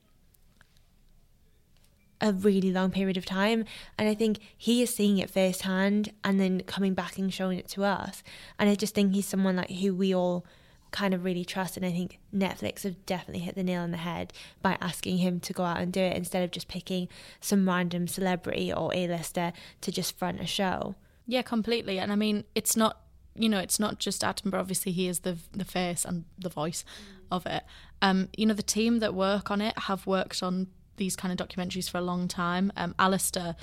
a 2.24 2.32
really 2.32 2.72
long 2.72 2.90
period 2.90 3.18
of 3.18 3.26
time. 3.26 3.66
And 4.00 4.08
I 4.08 4.16
think 4.16 4.40
he 4.58 4.82
is 4.82 4.96
seeing 4.96 5.18
it 5.18 5.30
firsthand 5.30 6.12
and 6.24 6.40
then 6.40 6.62
coming 6.62 6.94
back 6.94 7.18
and 7.20 7.32
showing 7.32 7.60
it 7.60 7.68
to 7.70 7.84
us. 7.84 8.24
And 8.58 8.70
I 8.70 8.76
just 8.76 8.96
think 8.96 9.14
he's 9.14 9.28
someone 9.28 9.58
like 9.58 9.70
who 9.70 9.94
we 9.94 10.16
all 10.16 10.46
kind 10.92 11.14
of 11.14 11.26
really 11.26 11.44
trust. 11.44 11.76
And 11.76 11.86
I 11.86 11.92
think 11.92 12.20
Netflix 12.34 12.84
have 12.84 13.06
definitely 13.06 13.42
hit 13.42 13.56
the 13.56 13.64
nail 13.64 13.82
on 13.82 13.92
the 13.92 13.98
head 13.98 14.32
by 14.62 14.78
asking 14.80 15.18
him 15.18 15.42
to 15.42 15.54
go 15.54 15.64
out 15.64 15.82
and 15.82 15.92
do 15.92 16.00
it 16.00 16.16
instead 16.16 16.44
of 16.44 16.52
just 16.52 16.70
picking 16.70 17.10
some 17.42 17.68
random 17.68 18.08
celebrity 18.08 18.72
or 18.72 18.94
A-lister 18.96 19.52
to 19.82 19.92
just 19.92 20.18
front 20.18 20.40
a 20.40 20.48
show. 20.48 20.96
Yeah, 21.28 21.42
completely. 21.42 22.00
And 22.00 22.12
I 22.12 22.16
mean, 22.16 22.46
it's 22.56 22.78
not 22.78 23.00
you 23.36 23.50
know, 23.50 23.58
it's 23.58 23.80
not 23.80 23.98
just 23.98 24.22
Attenborough. 24.22 24.60
Obviously, 24.60 24.92
he 24.92 25.08
is 25.08 25.22
the 25.22 25.38
the 25.54 25.66
face 25.66 26.06
and 26.06 26.26
the 26.38 26.50
voice 26.50 26.86
of 27.32 27.48
it. 27.48 27.64
Um, 28.00 28.30
you 28.38 28.46
know, 28.46 28.54
the 28.54 28.62
team 28.62 29.00
that 29.00 29.16
work 29.16 29.50
on 29.50 29.60
it 29.60 29.78
have 29.80 30.06
worked 30.06 30.44
on 30.44 30.68
these 30.98 31.16
kind 31.16 31.38
of 31.38 31.48
documentaries 31.48 31.90
for 31.90 31.98
a 31.98 32.02
long 32.02 32.28
time. 32.28 32.72
Um, 32.78 32.96
Alistair, 33.00 33.56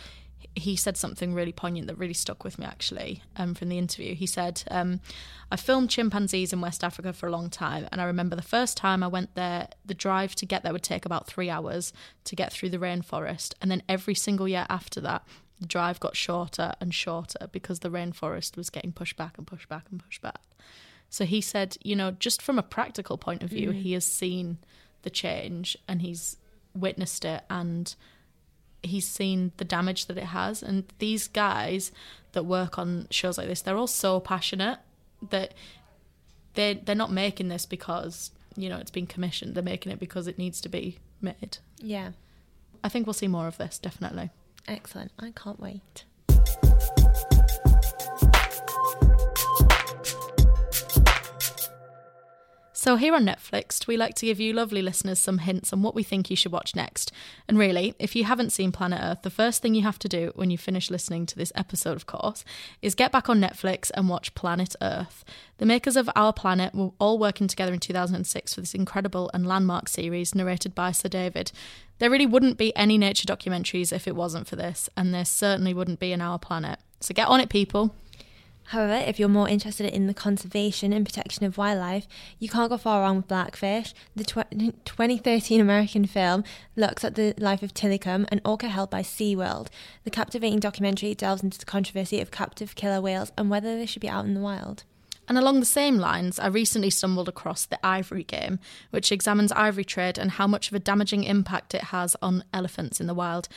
he 0.55 0.77
said 0.77 0.97
something 0.97 1.35
really 1.35 1.53
poignant 1.53 1.87
that 1.87 1.99
really 1.99 2.15
stuck 2.15 2.45
with 2.45 2.59
me 2.59 2.67
actually 2.67 3.23
um, 3.37 3.55
from 3.55 3.69
the 3.69 3.79
interview. 3.79 4.15
He 4.15 4.27
said, 4.27 4.63
um, 4.71 5.01
I 5.51 5.57
filmed 5.57 5.91
chimpanzees 5.91 6.53
in 6.53 6.61
West 6.61 6.83
Africa 6.83 7.13
for 7.13 7.27
a 7.27 7.31
long 7.31 7.51
time, 7.51 7.89
and 7.93 8.01
I 8.01 8.05
remember 8.05 8.37
the 8.37 8.43
first 8.43 8.77
time 8.77 9.03
I 9.03 9.09
went 9.09 9.35
there, 9.35 9.69
the 9.85 9.95
drive 9.95 10.35
to 10.37 10.47
get 10.47 10.63
there 10.63 10.73
would 10.73 10.83
take 10.83 11.05
about 11.05 11.27
three 11.27 11.51
hours 11.51 11.93
to 12.25 12.37
get 12.37 12.53
through 12.53 12.71
the 12.71 12.79
rainforest. 12.79 13.55
And 13.61 13.71
then 13.71 13.83
every 13.89 14.15
single 14.15 14.49
year 14.49 14.67
after 14.69 15.01
that, 15.03 15.25
the 15.61 15.67
drive 15.67 16.01
got 16.01 16.17
shorter 16.17 16.73
and 16.81 16.95
shorter 16.95 17.49
because 17.53 17.81
the 17.81 17.91
rainforest 17.91 18.57
was 18.57 18.71
getting 18.71 18.93
pushed 18.93 19.17
back 19.17 19.37
and 19.37 19.47
pushed 19.47 19.69
back 19.69 19.85
and 19.91 20.03
pushed 20.03 20.23
back. 20.23 20.41
So 21.11 21.25
he 21.25 21.41
said, 21.41 21.77
you 21.83 21.95
know, 21.97 22.13
just 22.13 22.41
from 22.41 22.59
a 22.59 22.63
practical 22.63 23.19
point 23.19 23.43
of 23.43 23.51
view, 23.51 23.71
he 23.71 23.93
has 23.93 24.05
seen 24.05 24.59
the 25.03 25.11
change 25.11 25.77
and 25.89 26.01
he's 26.03 26.37
witnessed 26.75 27.25
it 27.25 27.43
and 27.51 27.95
he's 28.83 29.07
seen 29.07 29.53
the 29.59 29.65
damage 29.65 30.07
that 30.07 30.17
it 30.17 30.25
has. 30.25 30.63
And 30.63 30.85
these 30.99 31.29
guys 31.29 31.93
that 32.33 32.45
work 32.45 32.79
on 32.79 33.07
shows 33.11 33.37
like 33.39 33.47
this, 33.49 33.63
they're 33.63 33.77
all 33.77 33.87
so 33.87 34.21
passionate 34.21 34.79
that 35.31 35.55
they 36.55 36.75
they're 36.75 36.95
not 36.95 37.13
making 37.13 37.49
this 37.49 37.67
because 37.67 38.31
you 38.57 38.69
know 38.69 38.79
it's 38.79 38.91
been 38.91 39.07
commissioned. 39.07 39.55
They're 39.55 39.63
making 39.63 39.93
it 39.93 40.01
because 40.01 40.27
it 40.27 40.39
needs 40.39 40.61
to 40.63 40.69
be 40.69 40.99
made. 41.21 41.59
Yeah, 41.79 42.13
I 42.83 42.89
think 42.89 43.07
we'll 43.07 43.15
see 43.15 43.29
more 43.29 43.47
of 43.47 43.59
this 43.59 43.79
definitely. 43.79 44.31
excellent. 44.67 45.13
I 45.19 45.33
can't 45.33 45.61
wait. 45.61 46.05
So, 52.83 52.97
here 52.97 53.15
on 53.15 53.27
Netflixed, 53.27 53.87
we 53.87 53.99
like 53.99 54.15
to 54.15 54.25
give 54.25 54.41
you 54.41 54.55
lovely 54.55 54.81
listeners 54.81 55.19
some 55.19 55.37
hints 55.37 55.71
on 55.71 55.83
what 55.83 55.95
we 55.95 56.03
think 56.03 56.31
you 56.31 56.35
should 56.35 56.51
watch 56.51 56.75
next. 56.75 57.13
And 57.47 57.59
really, 57.59 57.95
if 57.99 58.17
you 58.17 58.25
haven't 58.25 58.55
seen 58.55 58.73
Planet 58.73 59.01
Earth, 59.03 59.21
the 59.21 59.29
first 59.29 59.61
thing 59.61 59.75
you 59.75 59.83
have 59.83 59.99
to 59.99 60.09
do 60.09 60.33
when 60.35 60.51
you 60.51 60.57
finish 60.57 60.91
listening 60.91 61.27
to 61.27 61.37
this 61.37 61.53
episode, 61.55 61.97
of 61.97 62.07
course, 62.07 62.43
is 62.81 62.95
get 62.95 63.13
back 63.13 63.29
on 63.29 63.39
Netflix 63.39 63.91
and 63.93 64.09
watch 64.09 64.35
Planet 64.35 64.77
Earth. 64.81 65.27
The 65.59 65.67
makers 65.67 65.95
of 65.95 66.09
Our 66.17 66.33
Planet 66.33 66.75
were 66.75 66.93
all 66.99 67.19
working 67.19 67.49
together 67.49 67.75
in 67.75 67.81
2006 67.81 68.55
for 68.55 68.63
this 68.63 68.75
incredible 68.75 69.31
and 69.35 69.47
landmark 69.47 69.87
series 69.87 70.35
narrated 70.35 70.75
by 70.75 70.93
Sir 70.93 71.11
David. 71.11 71.53
There 71.99 72.09
really 72.09 72.25
wouldn't 72.25 72.57
be 72.57 72.75
any 72.75 72.97
nature 72.97 73.27
documentaries 73.27 73.93
if 73.93 74.09
it 74.09 74.17
wasn't 74.17 74.47
for 74.47 74.57
this, 74.57 74.89
and 74.97 75.13
there 75.13 75.27
certainly 75.27 75.75
wouldn't 75.75 76.01
be 76.01 76.15
an 76.15 76.23
Our 76.23 76.39
Planet. 76.39 76.79
So, 77.01 77.13
get 77.13 77.29
on 77.29 77.41
it, 77.41 77.51
people. 77.51 77.95
However, 78.71 79.03
if 79.05 79.19
you're 79.19 79.29
more 79.29 79.49
interested 79.49 79.93
in 79.93 80.07
the 80.07 80.15
conservation 80.15 80.93
and 80.93 81.05
protection 81.05 81.45
of 81.45 81.59
wildlife, 81.59 82.07
you 82.39 82.49
can't 82.49 82.71
go 82.71 82.79
far 82.79 83.03
wrong 83.03 83.17
with 83.17 83.27
Blackfish. 83.27 83.93
The 84.15 84.23
tw- 84.23 84.85
2013 84.85 85.61
American 85.61 86.05
film 86.05 86.45
looks 86.77 87.03
at 87.03 87.17
the 87.17 87.35
life 87.37 87.65
of 87.65 87.75
Tilikum, 87.75 88.29
an 88.31 88.41
orca 88.45 88.69
held 88.69 88.89
by 88.89 89.03
SeaWorld. 89.03 89.67
The 90.05 90.11
captivating 90.11 90.61
documentary 90.61 91.17
delves 91.17 91.43
into 91.43 91.59
the 91.59 91.65
controversy 91.65 92.21
of 92.21 92.31
captive 92.31 92.77
killer 92.77 93.01
whales 93.01 93.33
and 93.37 93.51
whether 93.51 93.77
they 93.77 93.87
should 93.87 94.03
be 94.03 94.09
out 94.09 94.25
in 94.25 94.35
the 94.35 94.41
wild. 94.41 94.85
And 95.27 95.37
along 95.37 95.59
the 95.59 95.67
same 95.67 95.99
lines, 95.99 96.39
I 96.39 96.47
recently 96.47 96.91
stumbled 96.91 97.29
across 97.29 97.67
The 97.67 97.85
Ivory 97.85 98.23
Game, 98.23 98.61
which 98.91 99.11
examines 99.11 99.51
ivory 99.51 99.85
trade 99.85 100.17
and 100.17 100.31
how 100.31 100.47
much 100.47 100.69
of 100.69 100.75
a 100.75 100.79
damaging 100.79 101.25
impact 101.25 101.75
it 101.75 101.85
has 101.85 102.15
on 102.23 102.45
elephants 102.53 103.01
in 103.01 103.09
the 103.09 103.15
wild. 103.15 103.49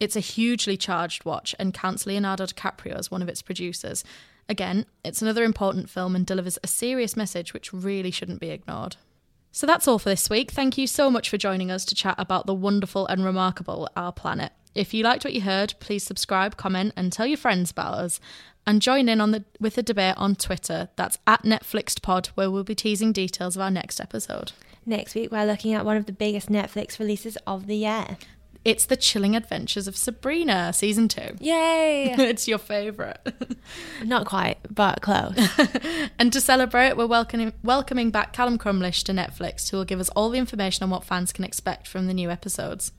It's 0.00 0.16
a 0.16 0.20
hugely 0.20 0.76
charged 0.76 1.24
watch 1.24 1.54
and 1.56 1.72
counts 1.72 2.04
Leonardo 2.04 2.46
DiCaprio 2.46 2.98
as 2.98 3.12
one 3.12 3.22
of 3.22 3.28
its 3.28 3.42
producers. 3.42 4.02
Again, 4.48 4.86
it's 5.04 5.22
another 5.22 5.44
important 5.44 5.90
film 5.90 6.14
and 6.14 6.24
delivers 6.24 6.58
a 6.62 6.68
serious 6.68 7.16
message 7.16 7.52
which 7.52 7.72
really 7.72 8.10
shouldn't 8.10 8.40
be 8.40 8.50
ignored. 8.50 8.96
So 9.50 9.66
that's 9.66 9.88
all 9.88 9.98
for 9.98 10.10
this 10.10 10.28
week. 10.28 10.50
Thank 10.50 10.76
you 10.76 10.86
so 10.86 11.10
much 11.10 11.30
for 11.30 11.38
joining 11.38 11.70
us 11.70 11.84
to 11.86 11.94
chat 11.94 12.14
about 12.18 12.46
the 12.46 12.54
wonderful 12.54 13.06
and 13.06 13.24
remarkable 13.24 13.88
Our 13.96 14.12
Planet. 14.12 14.52
If 14.74 14.92
you 14.92 15.02
liked 15.02 15.24
what 15.24 15.32
you 15.32 15.40
heard, 15.40 15.74
please 15.80 16.04
subscribe, 16.04 16.58
comment, 16.58 16.92
and 16.94 17.10
tell 17.10 17.26
your 17.26 17.38
friends 17.38 17.70
about 17.70 17.94
us. 17.94 18.20
And 18.66 18.82
join 18.82 19.08
in 19.08 19.20
on 19.20 19.30
the 19.30 19.44
with 19.60 19.76
the 19.76 19.82
debate 19.82 20.16
on 20.16 20.34
Twitter. 20.34 20.88
That's 20.96 21.18
at 21.26 21.44
NetflixedPod, 21.44 22.26
where 22.34 22.50
we'll 22.50 22.64
be 22.64 22.74
teasing 22.74 23.12
details 23.12 23.56
of 23.56 23.62
our 23.62 23.70
next 23.70 24.00
episode. 24.00 24.52
Next 24.84 25.14
week, 25.14 25.30
we're 25.30 25.46
looking 25.46 25.72
at 25.72 25.84
one 25.84 25.96
of 25.96 26.06
the 26.06 26.12
biggest 26.12 26.48
Netflix 26.48 26.98
releases 26.98 27.38
of 27.46 27.68
the 27.68 27.76
year. 27.76 28.18
It's 28.66 28.86
the 28.86 28.96
chilling 28.96 29.36
adventures 29.36 29.86
of 29.86 29.96
Sabrina, 29.96 30.72
season 30.72 31.06
two. 31.06 31.36
Yay! 31.38 32.12
it's 32.18 32.48
your 32.48 32.58
favourite. 32.58 33.18
Not 34.04 34.26
quite, 34.26 34.58
but 34.68 35.02
close. 35.02 35.38
and 36.18 36.32
to 36.32 36.40
celebrate, 36.40 36.96
we're 36.96 37.06
welcoming 37.06 37.52
welcoming 37.62 38.10
back 38.10 38.32
Callum 38.32 38.58
Crumlish 38.58 39.04
to 39.04 39.12
Netflixed, 39.12 39.70
who 39.70 39.76
will 39.76 39.84
give 39.84 40.00
us 40.00 40.08
all 40.16 40.30
the 40.30 40.40
information 40.40 40.82
on 40.82 40.90
what 40.90 41.04
fans 41.04 41.32
can 41.32 41.44
expect 41.44 41.86
from 41.86 42.08
the 42.08 42.12
new 42.12 42.28
episodes. 42.28 42.90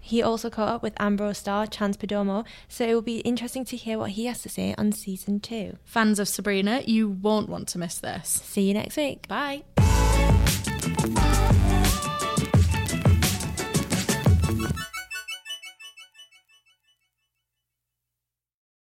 He 0.00 0.20
also 0.20 0.50
caught 0.50 0.74
up 0.74 0.82
with 0.82 1.00
Ambrose 1.00 1.38
star 1.38 1.68
Chance 1.68 1.98
Perdomo, 1.98 2.44
so 2.66 2.84
it 2.84 2.92
will 2.92 3.00
be 3.00 3.18
interesting 3.20 3.64
to 3.66 3.76
hear 3.76 3.98
what 3.98 4.10
he 4.10 4.24
has 4.24 4.42
to 4.42 4.48
say 4.48 4.74
on 4.76 4.90
season 4.90 5.38
two. 5.38 5.76
Fans 5.84 6.18
of 6.18 6.26
Sabrina, 6.26 6.82
you 6.84 7.08
won't 7.08 7.48
want 7.48 7.68
to 7.68 7.78
miss 7.78 7.96
this. 7.98 8.28
See 8.28 8.62
you 8.62 8.74
next 8.74 8.96
week. 8.96 9.28
Bye. 9.28 9.62